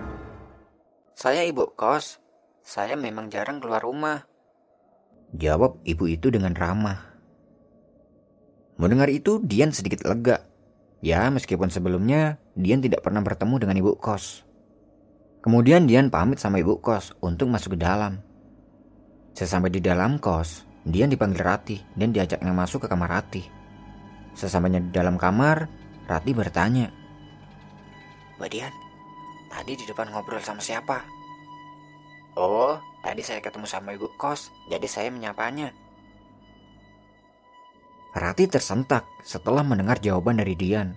Saya 1.12 1.45
ibu 1.45 1.68
kos, 1.77 2.16
saya 2.64 2.97
memang 2.97 3.29
jarang 3.29 3.61
keluar 3.61 3.85
rumah. 3.85 4.25
Jawab 5.37 5.85
ibu 5.85 6.09
itu 6.09 6.33
dengan 6.33 6.57
ramah. 6.57 7.12
Mendengar 8.81 9.12
itu, 9.12 9.37
Dian 9.45 9.68
sedikit 9.68 10.09
lega. 10.09 10.49
Ya, 11.05 11.29
meskipun 11.29 11.68
sebelumnya 11.68 12.40
Dian 12.57 12.81
tidak 12.81 13.05
pernah 13.05 13.21
bertemu 13.21 13.61
dengan 13.61 13.77
ibu 13.77 13.92
kos. 14.01 14.49
Kemudian 15.43 15.91
Dian 15.91 16.07
pamit 16.07 16.39
sama 16.39 16.63
ibu 16.63 16.79
kos 16.79 17.19
untuk 17.19 17.51
masuk 17.51 17.75
ke 17.75 17.83
dalam. 17.83 18.23
Sesampai 19.35 19.75
di 19.75 19.83
dalam 19.83 20.23
kos, 20.23 20.63
Dian 20.87 21.11
dipanggil 21.11 21.43
Rati 21.43 21.77
dan 21.99 22.15
diajaknya 22.15 22.55
masuk 22.55 22.87
ke 22.87 22.89
kamar 22.89 23.11
Rati. 23.11 23.43
Sesampainya 24.39 24.79
di 24.79 24.95
dalam 24.95 25.19
kamar, 25.19 25.67
Rati 26.07 26.31
bertanya. 26.31 26.95
Mbak 28.39 28.49
Dian, 28.55 28.75
tadi 29.51 29.75
di 29.75 29.83
depan 29.83 30.15
ngobrol 30.15 30.39
sama 30.47 30.63
siapa? 30.63 31.03
Oh, 32.39 32.79
tadi 33.03 33.27
saya 33.27 33.43
ketemu 33.43 33.67
sama 33.67 33.99
ibu 33.99 34.15
kos, 34.15 34.55
jadi 34.71 34.87
saya 34.87 35.11
menyapanya. 35.11 35.75
Rati 38.15 38.47
tersentak 38.47 39.11
setelah 39.27 39.67
mendengar 39.67 39.99
jawaban 39.99 40.39
dari 40.39 40.55
Dian. 40.55 40.95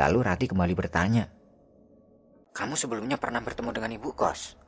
Lalu 0.00 0.18
Rati 0.24 0.48
kembali 0.48 0.72
bertanya. 0.72 1.41
Kamu 2.52 2.76
sebelumnya 2.76 3.16
pernah 3.16 3.40
bertemu 3.40 3.70
dengan 3.72 3.90
ibu 3.96 4.12
kos? 4.12 4.60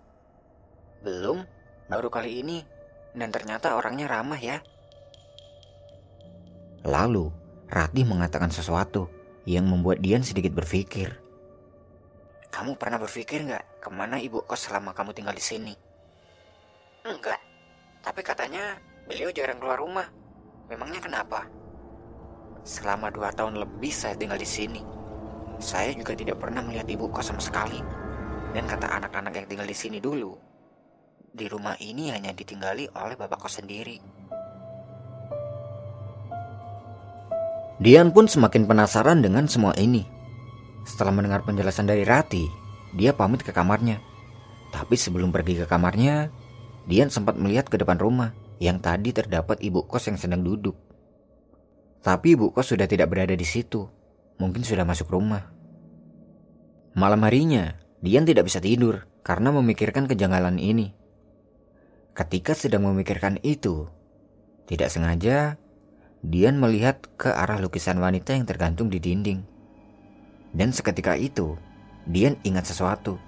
Belum, 1.04 1.44
baru 1.88 2.08
kali 2.08 2.40
ini. 2.40 2.64
Dan 3.14 3.30
ternyata 3.30 3.78
orangnya 3.78 4.10
ramah 4.10 4.40
ya. 4.40 4.58
Lalu, 6.82 7.30
Rati 7.68 8.02
mengatakan 8.04 8.52
sesuatu 8.52 9.08
yang 9.44 9.68
membuat 9.68 10.00
Dian 10.00 10.24
sedikit 10.24 10.52
berpikir. 10.56 11.12
Kamu 12.48 12.78
pernah 12.78 13.02
berpikir 13.02 13.44
nggak 13.44 13.84
ke 13.84 13.88
mana 13.92 14.16
ibu 14.16 14.40
kos 14.46 14.68
selama 14.68 14.96
kamu 14.96 15.10
tinggal 15.12 15.34
di 15.36 15.44
sini? 15.44 15.74
Enggak, 17.04 17.40
tapi 18.00 18.24
katanya 18.24 18.80
beliau 19.04 19.28
jarang 19.34 19.60
keluar 19.60 19.76
rumah. 19.76 20.08
Memangnya 20.70 21.00
kenapa? 21.04 21.44
Selama 22.64 23.12
dua 23.12 23.28
tahun 23.34 23.60
lebih 23.60 23.92
saya 23.92 24.16
tinggal 24.16 24.40
di 24.40 24.48
sini. 24.48 25.03
Saya 25.62 25.94
juga 25.94 26.14
tidak 26.18 26.42
pernah 26.42 26.62
melihat 26.62 26.86
ibu 26.90 27.10
kos 27.10 27.30
sama 27.30 27.42
sekali. 27.42 27.78
Dan 28.54 28.70
kata 28.70 28.86
anak-anak 28.86 29.34
yang 29.34 29.46
tinggal 29.50 29.66
di 29.66 29.74
sini 29.74 29.98
dulu, 29.98 30.38
di 31.34 31.50
rumah 31.50 31.74
ini 31.82 32.14
hanya 32.14 32.30
ditinggali 32.30 32.86
oleh 32.94 33.18
bapak 33.18 33.42
kos 33.42 33.58
sendiri. 33.58 33.98
Dian 37.82 38.14
pun 38.14 38.30
semakin 38.30 38.70
penasaran 38.70 39.18
dengan 39.18 39.50
semua 39.50 39.74
ini. 39.74 40.06
Setelah 40.86 41.10
mendengar 41.10 41.42
penjelasan 41.42 41.90
dari 41.90 42.06
Rati, 42.06 42.46
dia 42.94 43.10
pamit 43.10 43.42
ke 43.42 43.50
kamarnya. 43.50 43.98
Tapi 44.70 44.94
sebelum 44.94 45.34
pergi 45.34 45.58
ke 45.58 45.66
kamarnya, 45.66 46.30
Dian 46.86 47.10
sempat 47.10 47.34
melihat 47.34 47.66
ke 47.66 47.74
depan 47.74 47.98
rumah 47.98 48.30
yang 48.62 48.78
tadi 48.78 49.10
terdapat 49.10 49.58
ibu 49.58 49.82
kos 49.90 50.06
yang 50.06 50.18
sedang 50.20 50.46
duduk. 50.46 50.78
Tapi 52.04 52.38
ibu 52.38 52.54
kos 52.54 52.70
sudah 52.70 52.86
tidak 52.86 53.10
berada 53.10 53.34
di 53.34 53.46
situ. 53.48 53.90
Mungkin 54.38 54.66
sudah 54.66 54.82
masuk 54.82 55.10
rumah. 55.14 55.50
Malam 56.94 57.22
harinya, 57.26 57.74
Dian 58.02 58.26
tidak 58.26 58.46
bisa 58.50 58.62
tidur 58.62 59.06
karena 59.26 59.50
memikirkan 59.50 60.06
kejanggalan 60.06 60.58
ini. 60.62 60.94
Ketika 62.14 62.54
sedang 62.54 62.86
memikirkan 62.86 63.42
itu, 63.42 63.90
tidak 64.70 64.90
sengaja 64.94 65.58
Dian 66.24 66.56
melihat 66.56 67.04
ke 67.20 67.28
arah 67.28 67.60
lukisan 67.60 68.00
wanita 68.00 68.32
yang 68.32 68.46
tergantung 68.48 68.88
di 68.88 68.96
dinding. 68.96 69.44
Dan 70.54 70.70
seketika 70.70 71.18
itu, 71.18 71.58
Dian 72.06 72.38
ingat 72.46 72.70
sesuatu 72.70 73.18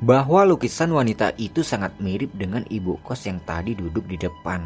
bahwa 0.00 0.48
lukisan 0.48 0.88
wanita 0.96 1.36
itu 1.36 1.60
sangat 1.60 1.92
mirip 2.00 2.32
dengan 2.32 2.64
ibu 2.72 2.96
kos 3.04 3.28
yang 3.28 3.36
tadi 3.44 3.76
duduk 3.76 4.08
di 4.08 4.16
depan. 4.16 4.64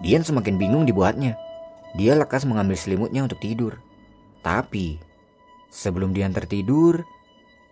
Dian 0.00 0.24
semakin 0.24 0.56
bingung 0.56 0.88
dibuatnya. 0.88 1.36
Dia 1.98 2.14
lekas 2.14 2.46
mengambil 2.46 2.78
selimutnya 2.78 3.26
untuk 3.26 3.42
tidur. 3.42 3.82
Tapi, 4.40 5.02
sebelum 5.68 6.14
Dian 6.14 6.30
tertidur, 6.30 7.02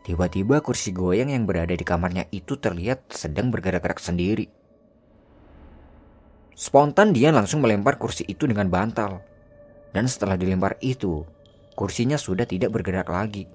tiba-tiba 0.03 0.59
kursi 0.59 0.91
goyang 0.91 1.31
yang 1.31 1.47
berada 1.47 1.73
di 1.73 1.87
kamarnya 1.87 2.27
itu 2.35 2.59
terlihat 2.59 3.09
sedang 3.15 3.55
bergerak-gerak 3.55 4.03
sendiri. 4.03 4.51
Spontan 6.59 7.15
Dian 7.15 7.39
langsung 7.39 7.63
melempar 7.63 8.03
kursi 8.03 8.27
itu 8.27 8.51
dengan 8.51 8.67
bantal. 8.67 9.23
Dan 9.95 10.11
setelah 10.11 10.35
dilempar 10.35 10.75
itu, 10.83 11.23
kursinya 11.79 12.19
sudah 12.19 12.45
tidak 12.45 12.75
bergerak 12.75 13.07
lagi. 13.07 13.47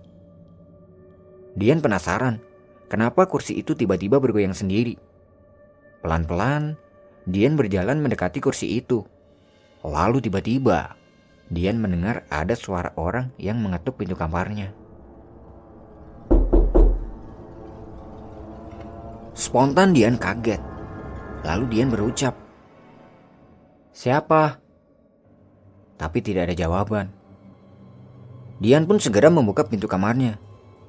Dian 1.53 1.83
penasaran, 1.83 2.39
kenapa 2.87 3.27
kursi 3.27 3.59
itu 3.59 3.75
tiba-tiba 3.75 4.17
bergoyang 4.17 4.55
sendiri. 4.55 4.95
Pelan-pelan, 5.99 6.79
Dian 7.27 7.59
berjalan 7.59 7.99
mendekati 7.99 8.39
kursi 8.39 8.79
itu. 8.79 9.03
Lalu 9.83 10.23
tiba-tiba, 10.23 10.95
Dian 11.51 11.75
mendengar 11.75 12.23
ada 12.31 12.55
suara 12.55 12.95
orang 12.95 13.35
yang 13.35 13.59
mengetuk 13.59 13.99
pintu 13.99 14.15
kamarnya. 14.15 14.71
Spontan 19.35 19.91
Dian 19.91 20.15
kaget. 20.15 20.63
Lalu 21.43 21.63
Dian 21.67 21.91
berucap, 21.91 22.31
"Siapa?" 23.91 24.63
Tapi 25.99 26.17
tidak 26.23 26.47
ada 26.47 26.55
jawaban. 26.55 27.11
Dian 28.63 28.87
pun 28.87 29.03
segera 29.03 29.27
membuka 29.27 29.67
pintu 29.67 29.91
kamarnya. 29.91 30.39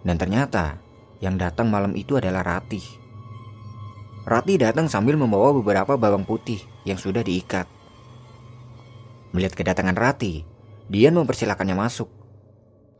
Dan 0.06 0.20
ternyata 0.20 0.78
yang 1.18 1.34
datang 1.34 1.72
malam 1.72 1.96
itu 1.98 2.14
adalah 2.14 2.44
Rati. 2.44 2.78
Rati 4.28 4.54
datang 4.60 4.86
sambil 4.86 5.18
membawa 5.18 5.50
beberapa 5.50 5.98
bawang 5.98 6.22
putih 6.22 6.60
yang 6.86 7.00
sudah 7.00 7.24
diikat. 7.24 7.66
Melihat 9.34 9.58
kedatangan 9.58 9.98
Rati, 9.98 10.46
Dian 10.86 11.18
mempersilahkannya 11.18 11.74
masuk. 11.74 12.06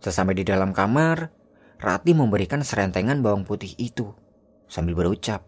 Sesampai 0.03 0.35
di 0.35 0.43
dalam 0.43 0.75
kamar, 0.75 1.31
Rati 1.79 2.11
memberikan 2.11 2.59
serentengan 2.67 3.23
bawang 3.23 3.47
putih 3.47 3.71
itu 3.79 4.11
sambil 4.67 4.99
berucap. 4.99 5.47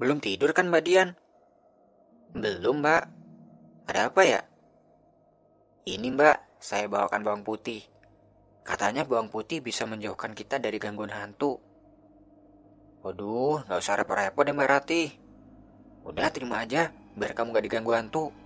Belum 0.00 0.16
tidur 0.16 0.56
kan 0.56 0.72
Mbak 0.72 0.82
Dian? 0.88 1.12
Belum 2.32 2.80
Mbak. 2.80 3.02
Ada 3.92 4.08
apa 4.08 4.22
ya? 4.24 4.40
Ini 5.84 6.08
Mbak, 6.08 6.56
saya 6.56 6.88
bawakan 6.88 7.20
bawang 7.20 7.44
putih. 7.44 7.84
Katanya 8.64 9.04
bawang 9.04 9.28
putih 9.28 9.60
bisa 9.60 9.84
menjauhkan 9.84 10.32
kita 10.32 10.56
dari 10.56 10.80
gangguan 10.80 11.12
hantu. 11.12 11.60
Waduh, 13.04 13.62
gak 13.68 13.76
usah 13.76 14.00
repot-repot 14.00 14.40
deh 14.40 14.56
Mbak 14.56 14.68
Rati. 14.72 15.02
Udah 16.08 16.32
terima 16.32 16.64
aja, 16.64 16.96
biar 17.12 17.36
kamu 17.36 17.52
gak 17.52 17.66
diganggu 17.68 17.92
hantu. 17.92 18.45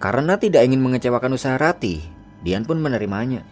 Karena 0.00 0.40
tidak 0.40 0.64
ingin 0.64 0.80
mengecewakan 0.80 1.36
usaha 1.36 1.60
Rati, 1.60 2.00
Dian 2.40 2.64
pun 2.64 2.80
menerimanya. 2.80 3.44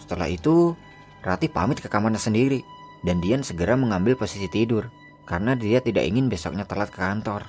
Setelah 0.00 0.32
itu, 0.32 0.72
Rati 1.20 1.52
pamit 1.52 1.84
ke 1.84 1.92
kamarnya 1.92 2.16
sendiri, 2.16 2.64
dan 3.04 3.20
Dian 3.20 3.44
segera 3.44 3.76
mengambil 3.76 4.16
posisi 4.16 4.48
tidur, 4.48 4.88
karena 5.28 5.52
dia 5.52 5.84
tidak 5.84 6.08
ingin 6.08 6.32
besoknya 6.32 6.64
telat 6.64 6.88
ke 6.88 6.96
kantor. 6.96 7.44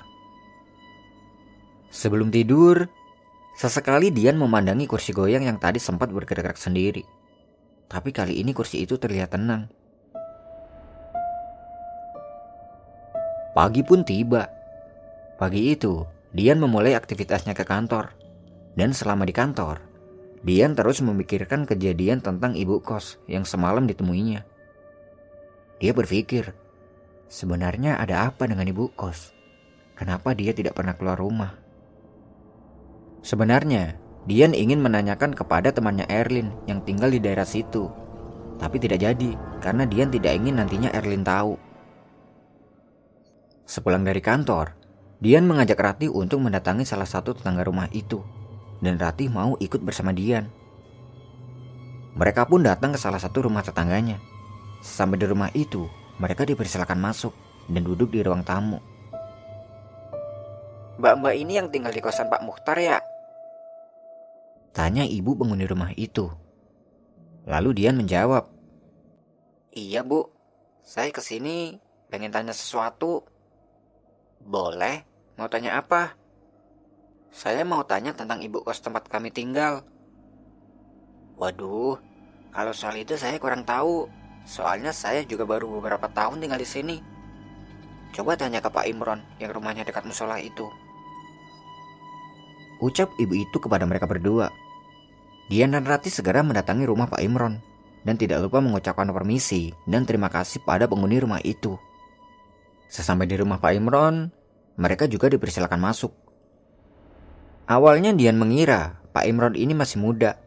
Sebelum 1.88 2.28
tidur, 2.28 2.84
Sesekali 3.56 4.12
Dian 4.12 4.36
memandangi 4.36 4.84
kursi 4.84 5.10
goyang 5.10 5.42
yang 5.48 5.56
tadi 5.58 5.80
sempat 5.80 6.12
bergerak 6.12 6.54
sendiri. 6.60 7.02
Tapi 7.88 8.12
kali 8.12 8.38
ini 8.38 8.52
kursi 8.52 8.84
itu 8.84 9.00
terlihat 9.00 9.34
tenang. 9.34 9.66
Pagi 13.56 13.82
pun 13.82 14.04
tiba. 14.06 14.46
Pagi 15.40 15.74
itu, 15.74 16.04
Dian 16.30 16.60
memulai 16.60 16.92
aktivitasnya 16.94 17.56
ke 17.56 17.64
kantor. 17.64 18.17
Dan 18.78 18.94
selama 18.94 19.26
di 19.26 19.34
kantor, 19.34 19.82
Dian 20.46 20.78
terus 20.78 21.02
memikirkan 21.02 21.66
kejadian 21.66 22.22
tentang 22.22 22.54
ibu 22.54 22.78
kos 22.78 23.18
yang 23.26 23.42
semalam 23.42 23.90
ditemuinya. 23.90 24.46
Dia 25.82 25.90
berpikir, 25.90 26.54
sebenarnya 27.26 27.98
ada 27.98 28.30
apa 28.30 28.46
dengan 28.46 28.70
ibu 28.70 28.86
kos? 28.94 29.34
Kenapa 29.98 30.30
dia 30.38 30.54
tidak 30.54 30.78
pernah 30.78 30.94
keluar 30.94 31.18
rumah? 31.18 31.58
Sebenarnya, 33.26 33.98
Dian 34.30 34.54
ingin 34.54 34.78
menanyakan 34.78 35.34
kepada 35.34 35.74
temannya 35.74 36.06
Erlin 36.06 36.54
yang 36.70 36.78
tinggal 36.86 37.10
di 37.10 37.18
daerah 37.18 37.42
situ. 37.42 37.90
Tapi 38.62 38.78
tidak 38.78 39.02
jadi, 39.02 39.34
karena 39.58 39.90
Dian 39.90 40.14
tidak 40.14 40.38
ingin 40.38 40.54
nantinya 40.54 40.94
Erlin 40.94 41.26
tahu. 41.26 41.58
Sepulang 43.66 44.06
dari 44.06 44.22
kantor, 44.22 44.78
Dian 45.18 45.50
mengajak 45.50 45.82
Rati 45.82 46.06
untuk 46.06 46.38
mendatangi 46.46 46.86
salah 46.86 47.10
satu 47.10 47.34
tetangga 47.34 47.66
rumah 47.66 47.90
itu. 47.90 48.37
Dan 48.78 48.98
Rati 48.98 49.26
mau 49.26 49.58
ikut 49.58 49.82
bersama 49.82 50.14
Dian. 50.14 50.46
Mereka 52.18 52.50
pun 52.50 52.66
datang 52.66 52.94
ke 52.94 52.98
salah 52.98 53.22
satu 53.22 53.46
rumah 53.46 53.62
tetangganya. 53.62 54.18
Sampai 54.82 55.18
di 55.18 55.26
rumah 55.26 55.50
itu, 55.54 55.86
mereka 56.18 56.42
dipersilakan 56.42 56.98
masuk 56.98 57.34
dan 57.70 57.82
duduk 57.86 58.10
di 58.10 58.22
ruang 58.22 58.42
tamu. 58.42 58.82
Mbak-mbak 60.98 61.34
ini 61.38 61.62
yang 61.62 61.70
tinggal 61.70 61.94
di 61.94 62.02
kosan 62.02 62.26
Pak 62.26 62.42
Mukhtar 62.42 62.74
ya? 62.74 62.98
Tanya 64.74 65.06
ibu 65.06 65.38
penghuni 65.38 65.62
rumah 65.62 65.94
itu. 65.94 66.26
Lalu 67.46 67.70
Dian 67.78 68.02
menjawab. 68.02 68.50
Iya 69.78 70.02
bu, 70.02 70.26
saya 70.82 71.14
ke 71.14 71.22
sini 71.22 71.78
pengen 72.10 72.34
tanya 72.34 72.50
sesuatu. 72.50 73.22
Boleh, 74.42 75.06
mau 75.38 75.46
tanya 75.46 75.78
apa? 75.78 76.17
Saya 77.32 77.62
mau 77.62 77.84
tanya 77.84 78.16
tentang 78.16 78.40
ibu 78.40 78.64
kos 78.64 78.80
tempat 78.80 79.06
kami 79.06 79.28
tinggal. 79.28 79.84
Waduh, 81.38 82.00
kalau 82.50 82.72
soal 82.74 82.98
itu 82.98 83.14
saya 83.14 83.38
kurang 83.38 83.62
tahu. 83.62 84.10
Soalnya 84.48 84.96
saya 84.96 85.28
juga 85.28 85.44
baru 85.44 85.68
beberapa 85.78 86.08
tahun 86.08 86.40
tinggal 86.40 86.56
di 86.56 86.68
sini. 86.68 86.96
Coba 88.16 88.32
tanya 88.32 88.64
ke 88.64 88.72
Pak 88.72 88.88
Imron 88.88 89.20
yang 89.36 89.52
rumahnya 89.52 89.84
dekat 89.84 90.08
musola 90.08 90.40
itu. 90.40 90.64
Ucap 92.80 93.12
ibu 93.20 93.36
itu 93.36 93.60
kepada 93.60 93.84
mereka 93.84 94.08
berdua. 94.08 94.48
Dian 95.52 95.76
dan 95.76 95.84
Rati 95.84 96.08
segera 96.08 96.40
mendatangi 96.40 96.88
rumah 96.88 97.08
Pak 97.08 97.20
Imron 97.20 97.60
dan 98.06 98.16
tidak 98.16 98.40
lupa 98.40 98.64
mengucapkan 98.64 99.08
permisi 99.12 99.72
dan 99.84 100.08
terima 100.08 100.32
kasih 100.32 100.64
pada 100.64 100.88
penghuni 100.88 101.20
rumah 101.20 101.44
itu. 101.44 101.76
Sesampai 102.88 103.28
di 103.28 103.36
rumah 103.36 103.60
Pak 103.60 103.72
Imron, 103.76 104.32
mereka 104.80 105.04
juga 105.04 105.28
dipersilakan 105.28 105.76
masuk. 105.76 106.27
Awalnya 107.68 108.16
Dian 108.16 108.40
mengira 108.40 108.96
Pak 109.12 109.28
Imron 109.28 109.52
ini 109.52 109.76
masih 109.76 110.00
muda. 110.00 110.40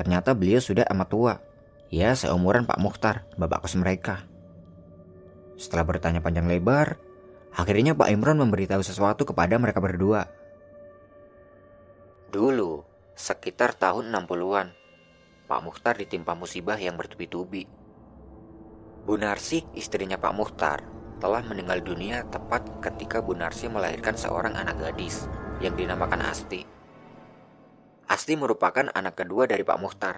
Ternyata 0.00 0.32
beliau 0.32 0.64
sudah 0.64 0.88
amat 0.96 1.08
tua. 1.12 1.34
Ya, 1.92 2.16
seumuran 2.16 2.64
Pak 2.64 2.80
Mukhtar, 2.80 3.28
bapak 3.36 3.68
kos 3.68 3.76
mereka. 3.76 4.24
Setelah 5.60 5.84
bertanya 5.84 6.24
panjang 6.24 6.48
lebar, 6.48 6.96
akhirnya 7.52 7.92
Pak 7.92 8.08
Imron 8.08 8.40
memberitahu 8.40 8.80
sesuatu 8.80 9.28
kepada 9.28 9.60
mereka 9.60 9.84
berdua. 9.84 10.24
Dulu, 12.32 12.80
Sekitar 13.14 13.76
tahun 13.76 14.10
60-an, 14.10 14.72
Pak 15.46 15.60
Mukhtar 15.62 16.00
ditimpa 16.00 16.32
musibah 16.32 16.80
yang 16.80 16.96
bertubi-tubi. 16.98 17.68
Bu 19.04 19.20
Narsi, 19.20 19.62
istrinya 19.76 20.16
Pak 20.16 20.32
Mukhtar, 20.32 20.82
telah 21.20 21.44
meninggal 21.44 21.84
dunia 21.84 22.24
tepat 22.26 22.66
ketika 22.82 23.20
Bu 23.22 23.36
Narsi 23.36 23.70
melahirkan 23.70 24.16
seorang 24.18 24.56
anak 24.58 24.80
gadis 24.80 25.28
yang 25.62 25.74
dinamakan 25.78 26.24
Asti. 26.24 26.64
Asti 28.10 28.34
merupakan 28.36 28.90
anak 28.90 29.24
kedua 29.24 29.48
dari 29.48 29.62
Pak 29.66 29.78
Mukhtar. 29.80 30.16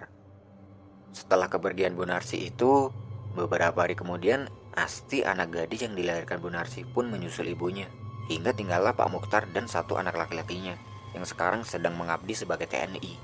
Setelah 1.14 1.49
kepergian 1.49 1.96
Bu 1.96 2.05
Narsi 2.05 2.51
itu, 2.51 2.92
beberapa 3.33 3.85
hari 3.85 3.96
kemudian 3.96 4.49
Asti 4.77 5.25
anak 5.25 5.57
gadis 5.57 5.88
yang 5.88 5.96
dilahirkan 5.96 6.42
Bu 6.42 6.53
Narsi 6.53 6.85
pun 6.85 7.09
menyusul 7.09 7.49
ibunya, 7.49 7.88
hingga 8.29 8.53
tinggallah 8.53 8.92
Pak 8.92 9.09
Mukhtar 9.09 9.49
dan 9.55 9.70
satu 9.70 9.96
anak 9.96 10.18
laki-lakinya 10.18 10.77
yang 11.16 11.25
sekarang 11.25 11.64
sedang 11.64 11.96
mengabdi 11.96 12.37
sebagai 12.37 12.68
TNI. 12.68 13.16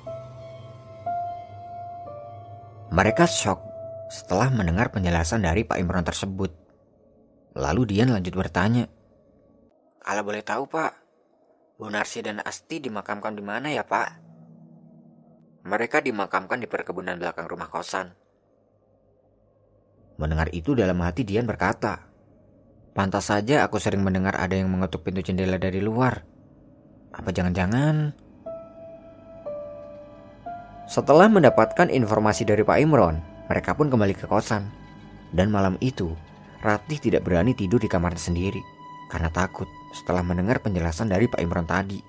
Mereka 2.93 3.25
shock 3.29 3.61
setelah 4.13 4.53
mendengar 4.53 4.93
penjelasan 4.93 5.45
dari 5.45 5.65
Pak 5.65 5.81
Imron 5.81 6.05
tersebut. 6.05 6.53
Lalu 7.57 7.89
Dian 7.89 8.13
lanjut 8.13 8.33
bertanya. 8.33 8.89
Kalau 10.01 10.23
boleh 10.25 10.45
tahu 10.45 10.69
Pak, 10.69 11.02
Bu 11.83 11.91
Narsi 11.91 12.23
dan 12.23 12.39
Asti 12.39 12.79
dimakamkan 12.79 13.35
di 13.35 13.43
mana 13.43 13.67
ya 13.75 13.83
Pak? 13.83 14.09
Mereka 15.67 15.99
dimakamkan 16.07 16.63
di 16.63 16.71
perkebunan 16.71 17.19
belakang 17.19 17.51
rumah 17.51 17.67
kosan. 17.67 18.15
Mendengar 20.15 20.47
itu 20.55 20.79
dalam 20.79 21.03
hati 21.03 21.27
Dian 21.27 21.43
berkata, 21.43 22.07
Pantas 22.95 23.35
saja 23.35 23.67
aku 23.67 23.83
sering 23.83 23.99
mendengar 24.07 24.39
ada 24.39 24.55
yang 24.55 24.71
mengetuk 24.71 25.03
pintu 25.03 25.27
jendela 25.27 25.59
dari 25.59 25.83
luar. 25.83 26.23
Apa 27.11 27.35
jangan-jangan... 27.35 28.15
Setelah 30.87 31.27
mendapatkan 31.27 31.91
informasi 31.91 32.47
dari 32.47 32.63
Pak 32.63 32.79
Imron, 32.79 33.19
mereka 33.51 33.75
pun 33.75 33.91
kembali 33.91 34.15
ke 34.15 34.31
kosan. 34.31 34.71
Dan 35.35 35.51
malam 35.51 35.75
itu, 35.83 36.15
Ratih 36.63 37.03
tidak 37.03 37.27
berani 37.27 37.59
tidur 37.59 37.83
di 37.83 37.91
kamarnya 37.91 38.23
sendiri 38.23 38.82
karena 39.13 39.29
takut 39.29 39.69
setelah 39.93 40.25
mendengar 40.25 40.65
penjelasan 40.65 41.13
dari 41.13 41.29
Pak 41.29 41.45
Imron 41.45 41.69
tadi. 41.69 42.01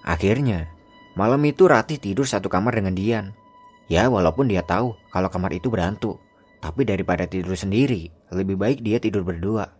Akhirnya, 0.00 0.72
malam 1.12 1.44
itu 1.44 1.68
Ratih 1.68 2.00
tidur 2.00 2.24
satu 2.24 2.48
kamar 2.48 2.80
dengan 2.80 2.96
Dian. 2.96 3.36
Ya, 3.92 4.08
walaupun 4.08 4.48
dia 4.48 4.64
tahu 4.64 4.96
kalau 5.12 5.28
kamar 5.28 5.52
itu 5.52 5.68
berhantu, 5.68 6.16
tapi 6.64 6.88
daripada 6.88 7.28
tidur 7.28 7.52
sendiri, 7.52 8.08
lebih 8.32 8.56
baik 8.56 8.80
dia 8.80 8.96
tidur 8.96 9.28
berdua. 9.28 9.76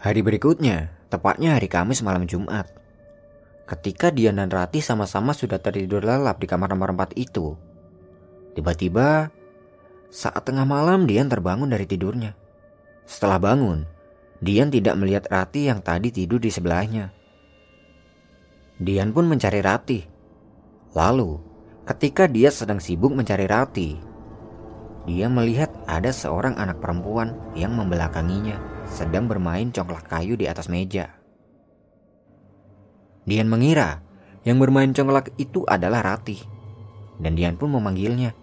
Hari 0.00 0.24
berikutnya, 0.24 0.96
tepatnya 1.12 1.60
hari 1.60 1.68
Kamis 1.68 2.00
malam 2.00 2.24
Jumat. 2.24 2.72
Ketika 3.68 4.14
Dian 4.14 4.40
dan 4.40 4.48
Rati 4.48 4.80
sama-sama 4.80 5.36
sudah 5.36 5.60
tertidur 5.60 6.00
lelap 6.00 6.40
di 6.40 6.46
kamar 6.46 6.72
nomor 6.72 6.94
4 6.94 7.18
itu. 7.18 7.58
Tiba-tiba, 8.54 9.28
saat 10.08 10.40
tengah 10.46 10.64
malam 10.64 11.04
Dian 11.04 11.26
terbangun 11.28 11.68
dari 11.68 11.84
tidurnya. 11.84 12.38
Setelah 13.04 13.42
bangun, 13.42 13.95
Dian 14.40 14.68
tidak 14.68 15.00
melihat 15.00 15.24
Rati 15.32 15.68
yang 15.72 15.80
tadi 15.80 16.12
tidur 16.12 16.36
di 16.36 16.52
sebelahnya. 16.52 17.08
Dian 18.76 19.08
pun 19.16 19.24
mencari 19.24 19.64
Rati. 19.64 20.00
Lalu, 20.92 21.40
ketika 21.88 22.28
dia 22.28 22.52
sedang 22.52 22.76
sibuk 22.76 23.16
mencari 23.16 23.48
Rati, 23.48 23.96
dia 25.08 25.30
melihat 25.32 25.72
ada 25.88 26.12
seorang 26.12 26.58
anak 26.60 26.82
perempuan 26.82 27.32
yang 27.56 27.72
membelakanginya 27.72 28.60
sedang 28.84 29.30
bermain 29.30 29.72
congklak 29.72 30.04
kayu 30.10 30.36
di 30.36 30.44
atas 30.44 30.68
meja. 30.68 31.16
Dian 33.24 33.48
mengira 33.48 34.04
yang 34.44 34.60
bermain 34.60 34.92
congklak 34.92 35.32
itu 35.40 35.64
adalah 35.64 36.04
Rati. 36.04 36.38
Dan 37.16 37.32
Dian 37.32 37.56
pun 37.56 37.72
memanggilnya. 37.72 38.36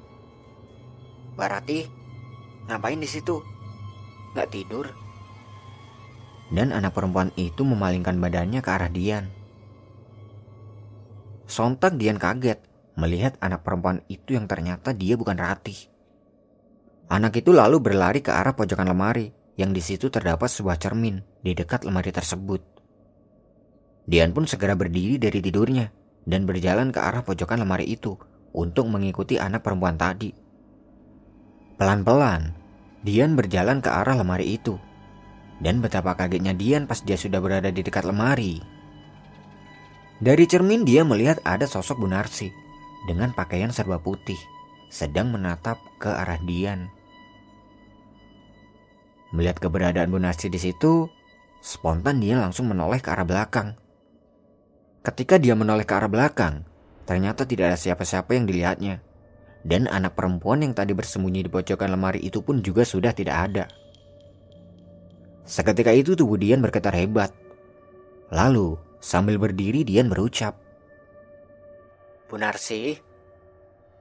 Mbak 1.38 1.50
Rati, 1.50 1.80
ngapain 2.66 2.98
di 2.98 3.06
situ? 3.06 3.38
Gak 4.34 4.50
tidur? 4.50 5.03
Dan 6.54 6.70
anak 6.70 6.94
perempuan 6.94 7.34
itu 7.34 7.66
memalingkan 7.66 8.22
badannya 8.22 8.62
ke 8.62 8.70
arah 8.70 8.92
Dian. 8.94 9.26
Sontak 11.50 11.98
Dian 11.98 12.22
kaget 12.22 12.62
melihat 12.94 13.34
anak 13.42 13.66
perempuan 13.66 14.06
itu 14.06 14.38
yang 14.38 14.46
ternyata 14.46 14.94
dia 14.94 15.18
bukan 15.18 15.34
Rati. 15.34 15.90
Anak 17.10 17.42
itu 17.42 17.50
lalu 17.50 17.82
berlari 17.82 18.22
ke 18.22 18.30
arah 18.30 18.54
pojokan 18.54 18.86
lemari 18.86 19.34
yang 19.58 19.74
di 19.74 19.82
situ 19.82 20.10
terdapat 20.10 20.50
sebuah 20.50 20.78
cermin 20.78 21.22
di 21.42 21.58
dekat 21.58 21.86
lemari 21.86 22.14
tersebut. 22.14 22.62
Dian 24.06 24.34
pun 24.36 24.46
segera 24.46 24.78
berdiri 24.78 25.18
dari 25.18 25.40
tidurnya 25.42 25.90
dan 26.26 26.46
berjalan 26.48 26.90
ke 26.90 27.00
arah 27.00 27.24
pojokan 27.24 27.62
lemari 27.62 27.88
itu 27.88 28.16
untuk 28.54 28.88
mengikuti 28.88 29.42
anak 29.42 29.66
perempuan 29.66 29.98
tadi. 29.98 30.32
Pelan-pelan, 31.78 32.54
Dian 33.04 33.36
berjalan 33.36 33.84
ke 33.84 33.90
arah 33.90 34.16
lemari 34.16 34.56
itu. 34.56 34.78
Dan 35.64 35.80
betapa 35.80 36.20
kagetnya 36.20 36.52
Dian 36.52 36.84
pas 36.92 37.00
dia 37.00 37.16
sudah 37.16 37.40
berada 37.40 37.72
di 37.72 37.80
dekat 37.80 38.04
lemari. 38.04 38.60
Dari 40.20 40.44
cermin 40.44 40.84
dia 40.84 41.08
melihat 41.08 41.40
ada 41.48 41.64
sosok 41.64 42.04
Bunarsi 42.04 42.52
dengan 43.08 43.32
pakaian 43.32 43.72
serba 43.72 44.00
putih 44.00 44.40
sedang 44.92 45.32
menatap 45.32 45.80
ke 46.04 46.12
arah 46.12 46.38
Dian. 46.44 46.92
Melihat 49.34 49.58
keberadaan 49.58 50.14
Bu 50.14 50.22
Nasi 50.22 50.52
di 50.52 50.62
situ, 50.62 51.10
spontan 51.58 52.22
dia 52.22 52.38
langsung 52.38 52.70
menoleh 52.70 53.02
ke 53.02 53.10
arah 53.10 53.26
belakang. 53.26 53.74
Ketika 55.02 55.42
dia 55.42 55.58
menoleh 55.58 55.90
ke 55.90 55.94
arah 55.98 56.12
belakang, 56.12 56.62
ternyata 57.10 57.48
tidak 57.50 57.74
ada 57.74 57.80
siapa-siapa 57.80 58.38
yang 58.38 58.46
dilihatnya. 58.46 59.02
Dan 59.66 59.90
anak 59.90 60.14
perempuan 60.14 60.62
yang 60.62 60.76
tadi 60.78 60.94
bersembunyi 60.94 61.48
di 61.48 61.50
pojokan 61.50 61.90
lemari 61.90 62.22
itu 62.22 62.46
pun 62.46 62.62
juga 62.62 62.86
sudah 62.86 63.16
tidak 63.16 63.38
ada. 63.50 63.66
Seketika 65.44 65.92
itu 65.92 66.16
tubuh 66.16 66.40
Dian 66.40 66.64
bergetar 66.64 66.96
hebat. 66.96 67.36
Lalu, 68.32 68.80
sambil 69.04 69.36
berdiri 69.36 69.84
Dian 69.84 70.08
berucap. 70.08 70.56
Bu 72.32 72.40
Narsi, 72.40 72.98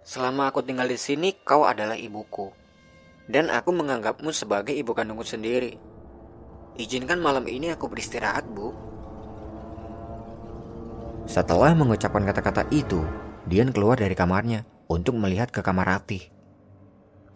selama 0.07 0.49
aku 0.49 0.63
tinggal 0.63 0.89
di 0.89 0.97
sini 0.97 1.37
kau 1.43 1.67
adalah 1.67 1.99
ibuku 1.99 2.63
dan 3.31 3.51
aku 3.51 3.71
menganggapmu 3.71 4.31
sebagai 4.35 4.75
ibu 4.75 4.93
kandungku 4.95 5.27
sendiri. 5.27 5.79
Izinkan 6.77 7.21
malam 7.21 7.45
ini 7.47 7.69
aku 7.69 7.89
beristirahat, 7.89 8.49
Bu. 8.49 8.73
Setelah 11.29 11.77
mengucapkan 11.77 12.25
kata-kata 12.25 12.67
itu, 12.73 13.05
Dian 13.47 13.71
keluar 13.71 14.01
dari 14.01 14.17
kamarnya 14.17 14.65
untuk 14.89 15.17
melihat 15.19 15.53
ke 15.53 15.61
kamar 15.61 15.87
Rati. 15.99 16.33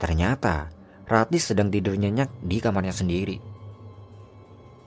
Ternyata, 0.00 0.72
Rati 1.06 1.38
sedang 1.38 1.68
tidur 1.70 1.94
nyenyak 1.94 2.32
di 2.42 2.58
kamarnya 2.58 2.96
sendiri. 2.96 3.55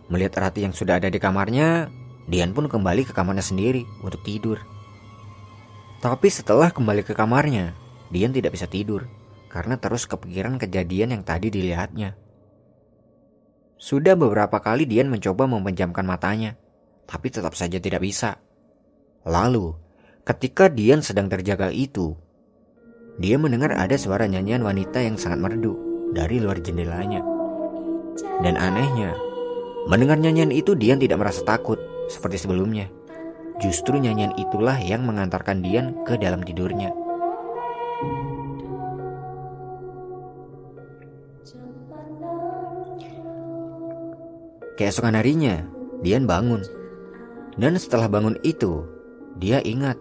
Melihat 0.10 0.42
Rati 0.42 0.66
yang 0.66 0.74
sudah 0.74 0.98
ada 0.98 1.08
di 1.08 1.22
kamarnya, 1.22 1.90
Dian 2.30 2.54
pun 2.54 2.66
kembali 2.66 3.10
ke 3.10 3.14
kamarnya 3.14 3.46
sendiri 3.46 3.86
untuk 4.02 4.22
tidur. 4.26 4.62
Tapi 6.02 6.28
setelah 6.34 6.74
kembali 6.74 7.06
ke 7.06 7.14
kamarnya, 7.14 7.78
Dian 8.10 8.34
tidak 8.34 8.58
bisa 8.58 8.66
tidur 8.66 9.06
karena 9.50 9.78
terus 9.82 10.06
kepikiran 10.06 10.62
kejadian 10.62 11.14
yang 11.18 11.24
tadi 11.26 11.50
dilihatnya. 11.50 12.14
Sudah 13.80 14.14
beberapa 14.14 14.62
kali 14.62 14.86
Dian 14.86 15.10
mencoba 15.10 15.50
memejamkan 15.50 16.06
matanya, 16.06 16.58
tapi 17.10 17.34
tetap 17.34 17.58
saja 17.58 17.82
tidak 17.82 18.06
bisa. 18.06 18.38
Lalu, 19.26 19.74
ketika 20.26 20.70
Dian 20.70 21.02
sedang 21.02 21.30
terjaga 21.30 21.74
itu, 21.74 22.14
dia 23.20 23.36
mendengar 23.36 23.76
ada 23.76 24.00
suara 24.00 24.30
nyanyian 24.30 24.64
wanita 24.64 25.04
yang 25.04 25.20
sangat 25.20 25.42
merdu 25.44 25.76
dari 26.16 26.40
luar 26.40 26.62
jendelanya. 26.62 27.20
Dan 28.44 28.56
anehnya, 28.56 29.16
mendengar 29.88 30.20
nyanyian 30.20 30.52
itu 30.52 30.76
Dian 30.76 31.00
tidak 31.00 31.22
merasa 31.24 31.46
takut 31.48 31.80
seperti 32.12 32.42
sebelumnya. 32.44 32.92
Justru 33.64 33.96
nyanyian 34.02 34.36
itulah 34.36 34.76
yang 34.82 35.08
mengantarkan 35.08 35.64
Dian 35.64 36.04
ke 36.04 36.20
dalam 36.20 36.44
tidurnya. 36.44 36.92
Keesokan 44.80 45.20
harinya, 45.20 45.68
Dian 46.00 46.24
bangun. 46.24 46.64
Dan 47.60 47.76
setelah 47.76 48.08
bangun 48.08 48.40
itu, 48.48 48.88
dia 49.36 49.60
ingat 49.60 50.00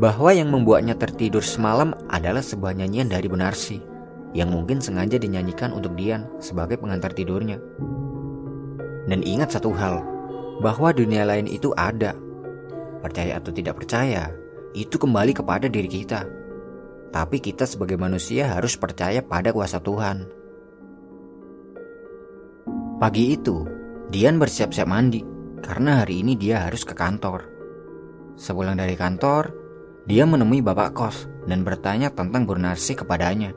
bahwa 0.00 0.32
yang 0.32 0.48
membuatnya 0.48 0.96
tertidur 0.96 1.44
semalam 1.44 1.92
adalah 2.08 2.40
sebuah 2.40 2.72
nyanyian 2.72 3.12
dari 3.12 3.28
Bunarsi 3.28 3.78
yang 4.32 4.50
mungkin 4.50 4.80
sengaja 4.80 5.20
dinyanyikan 5.20 5.70
untuk 5.76 5.92
Dian 5.94 6.24
sebagai 6.40 6.80
pengantar 6.80 7.12
tidurnya. 7.12 7.60
Dan 9.04 9.20
ingat 9.20 9.56
satu 9.56 9.72
hal, 9.76 10.00
bahwa 10.60 10.94
dunia 10.94 11.28
lain 11.28 11.44
itu 11.50 11.72
ada. 11.76 12.16
Percaya 13.04 13.36
atau 13.36 13.52
tidak 13.52 13.84
percaya, 13.84 14.32
itu 14.72 14.96
kembali 14.96 15.32
kepada 15.36 15.68
diri 15.68 15.88
kita. 15.88 16.24
Tapi 17.14 17.38
kita 17.38 17.68
sebagai 17.68 17.94
manusia 17.94 18.50
harus 18.50 18.74
percaya 18.74 19.22
pada 19.22 19.54
kuasa 19.54 19.78
Tuhan. 19.78 20.26
Pagi 22.98 23.36
itu, 23.36 23.66
Dian 24.10 24.38
bersiap-siap 24.38 24.88
mandi 24.88 25.22
karena 25.62 26.02
hari 26.02 26.20
ini 26.24 26.34
dia 26.34 26.64
harus 26.66 26.82
ke 26.82 26.96
kantor. 26.96 27.46
Sepulang 28.34 28.74
dari 28.74 28.98
kantor, 28.98 29.52
dia 30.04 30.26
menemui 30.26 30.60
bapak 30.60 30.90
kos 30.92 31.30
dan 31.46 31.62
bertanya 31.62 32.10
tentang 32.10 32.44
Burnarsi 32.44 32.98
kepadanya. 32.98 33.54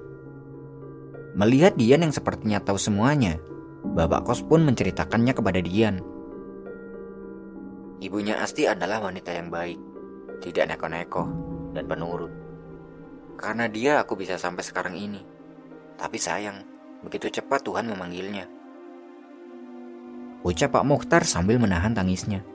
Melihat 1.37 1.77
Dian 1.77 2.05
yang 2.05 2.13
sepertinya 2.13 2.61
tahu 2.61 2.77
semuanya, 2.77 3.37
bapak 3.83 4.25
kos 4.25 4.41
pun 4.45 4.65
menceritakannya 4.65 5.33
kepada 5.35 5.59
Dian. 5.61 6.01
Ibunya 7.97 8.37
Asti 8.37 8.69
adalah 8.69 9.01
wanita 9.01 9.33
yang 9.33 9.49
baik, 9.49 9.79
tidak 10.41 10.69
neko-neko, 10.69 11.25
dan 11.73 11.89
penurut. 11.89 12.29
Karena 13.37 13.65
dia 13.69 14.01
aku 14.01 14.17
bisa 14.17 14.37
sampai 14.37 14.61
sekarang 14.65 14.97
ini. 14.97 15.21
Tapi 15.97 16.17
sayang, 16.21 16.61
begitu 17.01 17.29
cepat 17.29 17.65
Tuhan 17.65 17.89
memanggilnya. 17.89 18.45
Ucap 20.45 20.77
Pak 20.77 20.85
Mukhtar 20.85 21.25
sambil 21.25 21.57
menahan 21.57 21.97
tangisnya. 21.97 22.45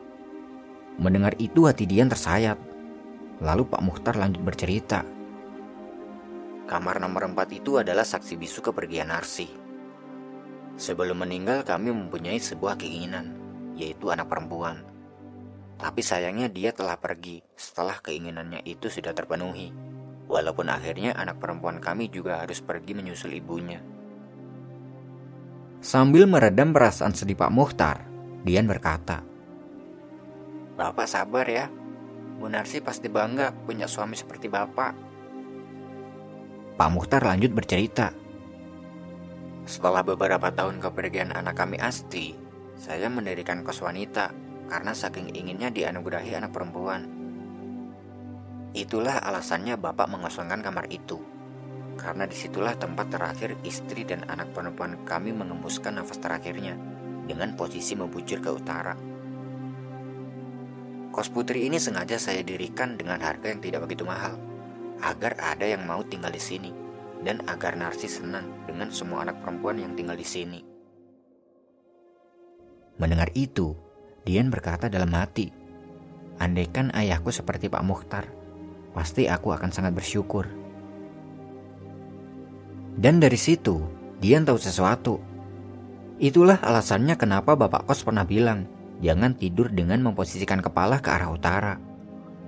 Mendengar 0.99 1.35
itu 1.43 1.67
hati 1.67 1.87
Dian 1.87 2.07
tersayat. 2.07 2.57
Lalu 3.43 3.67
Pak 3.67 3.83
Mukhtar 3.83 4.15
lanjut 4.15 4.43
bercerita. 4.47 5.03
Kamar 6.71 7.03
nomor 7.03 7.27
4 7.27 7.59
itu 7.59 7.83
adalah 7.83 8.07
saksi 8.07 8.39
bisu 8.39 8.63
kepergian 8.63 9.11
Narsi. 9.11 9.62
Sebelum 10.83 11.23
meninggal 11.23 11.63
kami 11.63 11.95
mempunyai 11.95 12.43
sebuah 12.43 12.75
keinginan, 12.75 13.39
yaitu 13.79 14.11
anak 14.11 14.27
perempuan. 14.27 14.83
Tapi 15.79 16.03
sayangnya 16.03 16.51
dia 16.51 16.75
telah 16.75 16.99
pergi 16.99 17.39
setelah 17.55 18.03
keinginannya 18.03 18.67
itu 18.67 18.91
sudah 18.91 19.15
terpenuhi. 19.15 19.71
Walaupun 20.27 20.67
akhirnya 20.67 21.15
anak 21.15 21.39
perempuan 21.39 21.79
kami 21.79 22.11
juga 22.11 22.43
harus 22.43 22.59
pergi 22.59 22.99
menyusul 22.99 23.31
ibunya. 23.31 23.79
Sambil 25.79 26.27
meredam 26.27 26.75
perasaan 26.75 27.15
sedih 27.15 27.39
Pak 27.39 27.55
Muhtar, 27.55 28.03
Dian 28.43 28.67
berkata, 28.67 29.23
Bapak 30.75 31.07
sabar 31.07 31.47
ya, 31.47 31.71
Bu 32.43 32.51
Narsi 32.51 32.83
pasti 32.83 33.07
bangga 33.07 33.55
punya 33.55 33.87
suami 33.87 34.19
seperti 34.19 34.51
Bapak. 34.51 34.99
Pak 36.75 36.91
Muhtar 36.91 37.23
lanjut 37.23 37.55
bercerita. 37.55 38.22
Setelah 39.63 40.03
beberapa 40.03 40.51
tahun 40.51 40.83
kepergian 40.83 41.31
anak 41.31 41.55
kami 41.55 41.79
Asti, 41.79 42.35
saya 42.75 43.07
mendirikan 43.07 43.63
kos 43.63 43.79
wanita 43.79 44.35
karena 44.67 44.91
saking 44.91 45.31
inginnya 45.39 45.71
dianugerahi 45.71 46.35
anak 46.35 46.51
perempuan. 46.51 47.07
Itulah 48.73 49.23
alasannya 49.23 49.77
Bapak 49.79 50.09
mengosongkan 50.09 50.65
kamar 50.65 50.89
itu 50.89 51.21
karena 51.95 52.25
di 52.27 52.35
situlah 52.35 52.75
tempat 52.75 53.13
terakhir 53.13 53.55
istri 53.63 54.03
dan 54.03 54.25
anak 54.27 54.51
perempuan 54.51 54.99
kami 55.05 55.31
mengembuskan 55.31 56.01
nafas 56.01 56.19
terakhirnya 56.19 56.75
dengan 57.29 57.55
posisi 57.55 57.95
membujur 57.95 58.43
ke 58.43 58.51
utara. 58.51 58.95
Kos 61.13 61.29
putri 61.29 61.69
ini 61.69 61.77
sengaja 61.77 62.17
saya 62.17 62.41
dirikan 62.41 62.97
dengan 62.97 63.21
harga 63.21 63.53
yang 63.53 63.61
tidak 63.61 63.85
begitu 63.85 64.09
mahal, 64.09 64.41
agar 65.05 65.37
ada 65.39 65.69
yang 65.69 65.85
mau 65.85 66.01
tinggal 66.01 66.33
di 66.33 66.41
sini, 66.41 66.73
dan 67.23 67.43
agar 67.47 67.79
Narsis 67.79 68.19
senang 68.19 68.67
dengan 68.67 68.91
semua 68.91 69.27
anak 69.27 69.43
perempuan 69.43 69.79
yang 69.79 69.95
tinggal 69.95 70.19
di 70.19 70.27
sini. 70.27 70.61
Mendengar 72.99 73.31
itu, 73.35 73.75
Dian 74.23 74.53
berkata 74.53 74.87
dalam 74.87 75.11
hati, 75.15 75.51
Andaikan 76.43 76.91
ayahku 76.95 77.31
seperti 77.31 77.71
Pak 77.71 77.83
Mukhtar, 77.87 78.27
pasti 78.93 79.31
aku 79.31 79.55
akan 79.55 79.71
sangat 79.71 79.95
bersyukur 79.95 80.63
dan 82.99 83.25
dari 83.25 83.41
situ, 83.41 83.81
Dian 84.21 84.45
tahu 84.45 84.61
sesuatu. 84.61 85.17
Itulah 86.21 86.61
alasannya 86.61 87.17
kenapa 87.17 87.57
Bapak 87.57 87.89
Kos 87.89 88.05
pernah 88.05 88.23
bilang, 88.29 88.69
jangan 89.01 89.33
tidur 89.35 89.73
dengan 89.73 90.05
memposisikan 90.05 90.61
kepala 90.61 91.01
ke 91.01 91.09
arah 91.09 91.33
utara. 91.33 91.75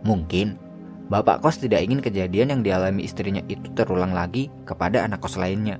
Mungkin 0.04 0.60
Bapak 1.04 1.44
Kos 1.44 1.60
tidak 1.60 1.84
ingin 1.84 2.00
kejadian 2.00 2.48
yang 2.54 2.60
dialami 2.64 3.04
istrinya 3.04 3.44
itu 3.46 3.68
terulang 3.76 4.16
lagi 4.16 4.48
kepada 4.64 5.04
anak 5.04 5.20
kos 5.20 5.36
lainnya. 5.36 5.76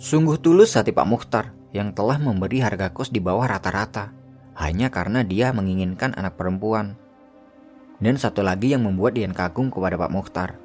Sungguh 0.00 0.40
tulus 0.40 0.72
hati 0.80 0.96
Pak 0.96 1.04
Mukhtar 1.04 1.52
yang 1.76 1.92
telah 1.92 2.16
memberi 2.16 2.64
harga 2.64 2.88
kos 2.88 3.12
di 3.12 3.20
bawah 3.20 3.44
rata-rata 3.44 4.16
hanya 4.56 4.88
karena 4.88 5.20
dia 5.20 5.52
menginginkan 5.52 6.16
anak 6.16 6.40
perempuan 6.40 6.96
dan 8.00 8.16
satu 8.16 8.40
lagi 8.40 8.72
yang 8.72 8.88
membuat 8.88 9.14
Dian 9.14 9.36
kagum 9.36 9.68
kepada 9.68 10.00
Pak 10.00 10.10
Mukhtar. 10.10 10.56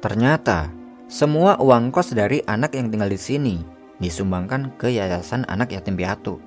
Ternyata, 0.00 0.72
semua 1.12 1.60
uang 1.60 1.92
kos 1.92 2.16
dari 2.16 2.40
anak 2.48 2.72
yang 2.72 2.88
tinggal 2.88 3.12
di 3.12 3.20
sini 3.20 3.56
disumbangkan 4.00 4.72
ke 4.80 4.88
Yayasan 4.88 5.44
Anak 5.44 5.76
Yatim 5.76 6.00
Piatu. 6.00 6.40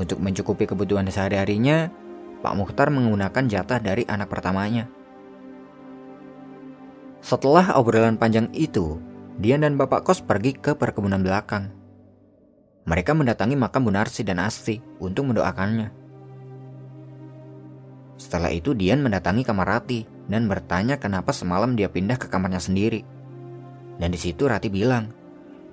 Untuk 0.00 0.20
mencukupi 0.20 0.64
kebutuhan 0.64 1.04
sehari-harinya, 1.08 1.92
Pak 2.40 2.54
Mukhtar 2.56 2.88
menggunakan 2.88 3.44
jatah 3.46 3.78
dari 3.78 4.02
anak 4.08 4.32
pertamanya. 4.32 4.88
Setelah 7.22 7.78
obrolan 7.78 8.18
panjang 8.18 8.50
itu, 8.50 8.98
Dian 9.38 9.62
dan 9.62 9.78
Bapak 9.78 10.02
Kos 10.02 10.20
pergi 10.20 10.58
ke 10.58 10.74
perkebunan 10.74 11.22
belakang. 11.22 11.70
Mereka 12.82 13.14
mendatangi 13.14 13.54
makam 13.54 13.86
Bunarsi 13.86 14.26
dan 14.26 14.42
Asti 14.42 14.82
untuk 14.98 15.30
mendoakannya. 15.30 15.94
Setelah 18.18 18.50
itu 18.50 18.74
Dian 18.74 19.02
mendatangi 19.06 19.46
kamar 19.46 19.66
Rati 19.66 20.06
dan 20.26 20.50
bertanya 20.50 20.98
kenapa 20.98 21.30
semalam 21.30 21.78
dia 21.78 21.86
pindah 21.86 22.18
ke 22.18 22.26
kamarnya 22.26 22.58
sendiri. 22.58 23.06
Dan 24.02 24.10
di 24.10 24.18
situ 24.18 24.50
Rati 24.50 24.66
bilang 24.66 25.14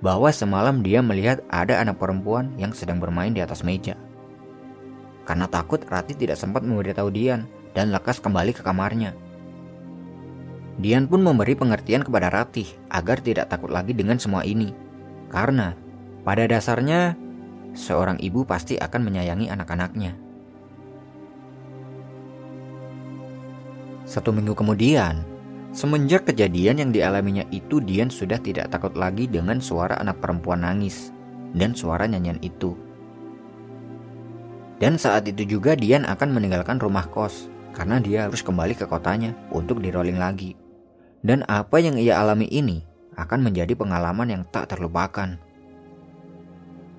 bahwa 0.05 0.29
semalam 0.29 0.85
dia 0.85 1.01
melihat 1.01 1.41
ada 1.49 1.81
anak 1.81 1.97
perempuan 1.97 2.53
yang 2.61 2.73
sedang 2.77 3.01
bermain 3.01 3.33
di 3.33 3.41
atas 3.41 3.65
meja. 3.65 3.97
Karena 5.29 5.45
takut 5.45 5.77
Rati 5.85 6.17
tidak 6.17 6.41
sempat 6.41 6.65
memberitahu 6.65 7.13
Dian 7.13 7.45
dan 7.77 7.93
lekas 7.93 8.17
kembali 8.17 8.49
ke 8.49 8.65
kamarnya. 8.65 9.13
Dian 10.81 11.05
pun 11.05 11.21
memberi 11.21 11.53
pengertian 11.53 12.01
kepada 12.01 12.33
Rati 12.33 12.65
agar 12.89 13.21
tidak 13.21 13.45
takut 13.53 13.69
lagi 13.69 13.93
dengan 13.93 14.17
semua 14.17 14.41
ini. 14.41 14.73
Karena 15.29 15.77
pada 16.25 16.49
dasarnya 16.49 17.13
seorang 17.77 18.17
ibu 18.17 18.41
pasti 18.41 18.81
akan 18.81 19.05
menyayangi 19.05 19.53
anak-anaknya. 19.53 20.17
Satu 24.09 24.33
minggu 24.33 24.57
kemudian, 24.57 25.21
semenjak 25.77 26.25
kejadian 26.25 26.81
yang 26.81 26.89
dialaminya 26.89 27.45
itu 27.53 27.77
Dian 27.77 28.09
sudah 28.09 28.41
tidak 28.41 28.73
takut 28.73 28.97
lagi 28.97 29.29
dengan 29.29 29.61
suara 29.61 30.01
anak 30.01 30.17
perempuan 30.17 30.65
nangis 30.65 31.13
dan 31.53 31.77
suara 31.77 32.09
nyanyian 32.09 32.41
itu. 32.41 32.88
Dan 34.79 34.95
saat 34.95 35.27
itu 35.27 35.43
juga 35.43 35.75
Dian 35.75 36.07
akan 36.07 36.31
meninggalkan 36.31 36.79
rumah 36.79 37.03
kos 37.11 37.51
karena 37.75 37.99
dia 37.99 38.27
harus 38.27 38.39
kembali 38.39 38.75
ke 38.79 38.87
kotanya 38.87 39.35
untuk 39.51 39.83
di 39.83 39.91
rolling 39.91 40.15
lagi. 40.15 40.55
Dan 41.19 41.43
apa 41.51 41.83
yang 41.83 41.99
ia 41.99 42.19
alami 42.19 42.47
ini 42.47 42.79
akan 43.19 43.51
menjadi 43.51 43.75
pengalaman 43.75 44.31
yang 44.31 44.43
tak 44.47 44.71
terlupakan. 44.71 45.35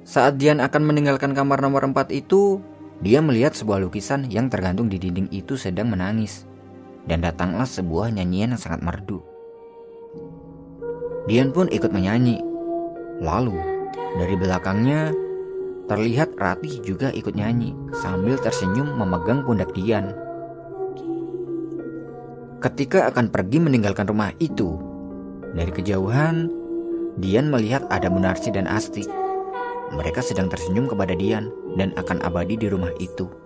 Saat 0.04 0.36
Dian 0.36 0.60
akan 0.60 0.82
meninggalkan 0.84 1.32
kamar 1.32 1.64
nomor 1.64 1.84
4 1.88 2.12
itu, 2.12 2.60
dia 3.00 3.24
melihat 3.24 3.56
sebuah 3.56 3.80
lukisan 3.80 4.28
yang 4.28 4.52
tergantung 4.52 4.92
di 4.92 5.00
dinding 5.00 5.32
itu 5.32 5.56
sedang 5.56 5.88
menangis 5.88 6.44
dan 7.08 7.24
datanglah 7.24 7.64
sebuah 7.64 8.12
nyanyian 8.12 8.52
yang 8.52 8.60
sangat 8.60 8.84
merdu. 8.84 9.24
Dian 11.24 11.52
pun 11.52 11.68
ikut 11.72 11.88
menyanyi. 11.88 12.44
Lalu, 13.20 13.56
dari 14.16 14.34
belakangnya, 14.36 15.12
Terlihat 15.90 16.38
Ratih 16.38 16.78
juga 16.86 17.10
ikut 17.10 17.34
nyanyi 17.34 17.74
sambil 17.98 18.38
tersenyum 18.38 18.94
memegang 18.94 19.42
pundak 19.42 19.74
Dian. 19.74 20.14
Ketika 22.62 23.10
akan 23.10 23.26
pergi 23.26 23.58
meninggalkan 23.58 24.06
rumah 24.06 24.30
itu, 24.38 24.78
dari 25.50 25.74
kejauhan, 25.74 26.46
Dian 27.18 27.50
melihat 27.50 27.90
ada 27.90 28.06
Munarsi 28.06 28.54
dan 28.54 28.70
Asti. 28.70 29.02
Mereka 29.90 30.22
sedang 30.22 30.46
tersenyum 30.46 30.86
kepada 30.86 31.18
Dian 31.18 31.50
dan 31.74 31.90
akan 31.98 32.22
abadi 32.22 32.54
di 32.54 32.70
rumah 32.70 32.94
itu. 33.02 33.39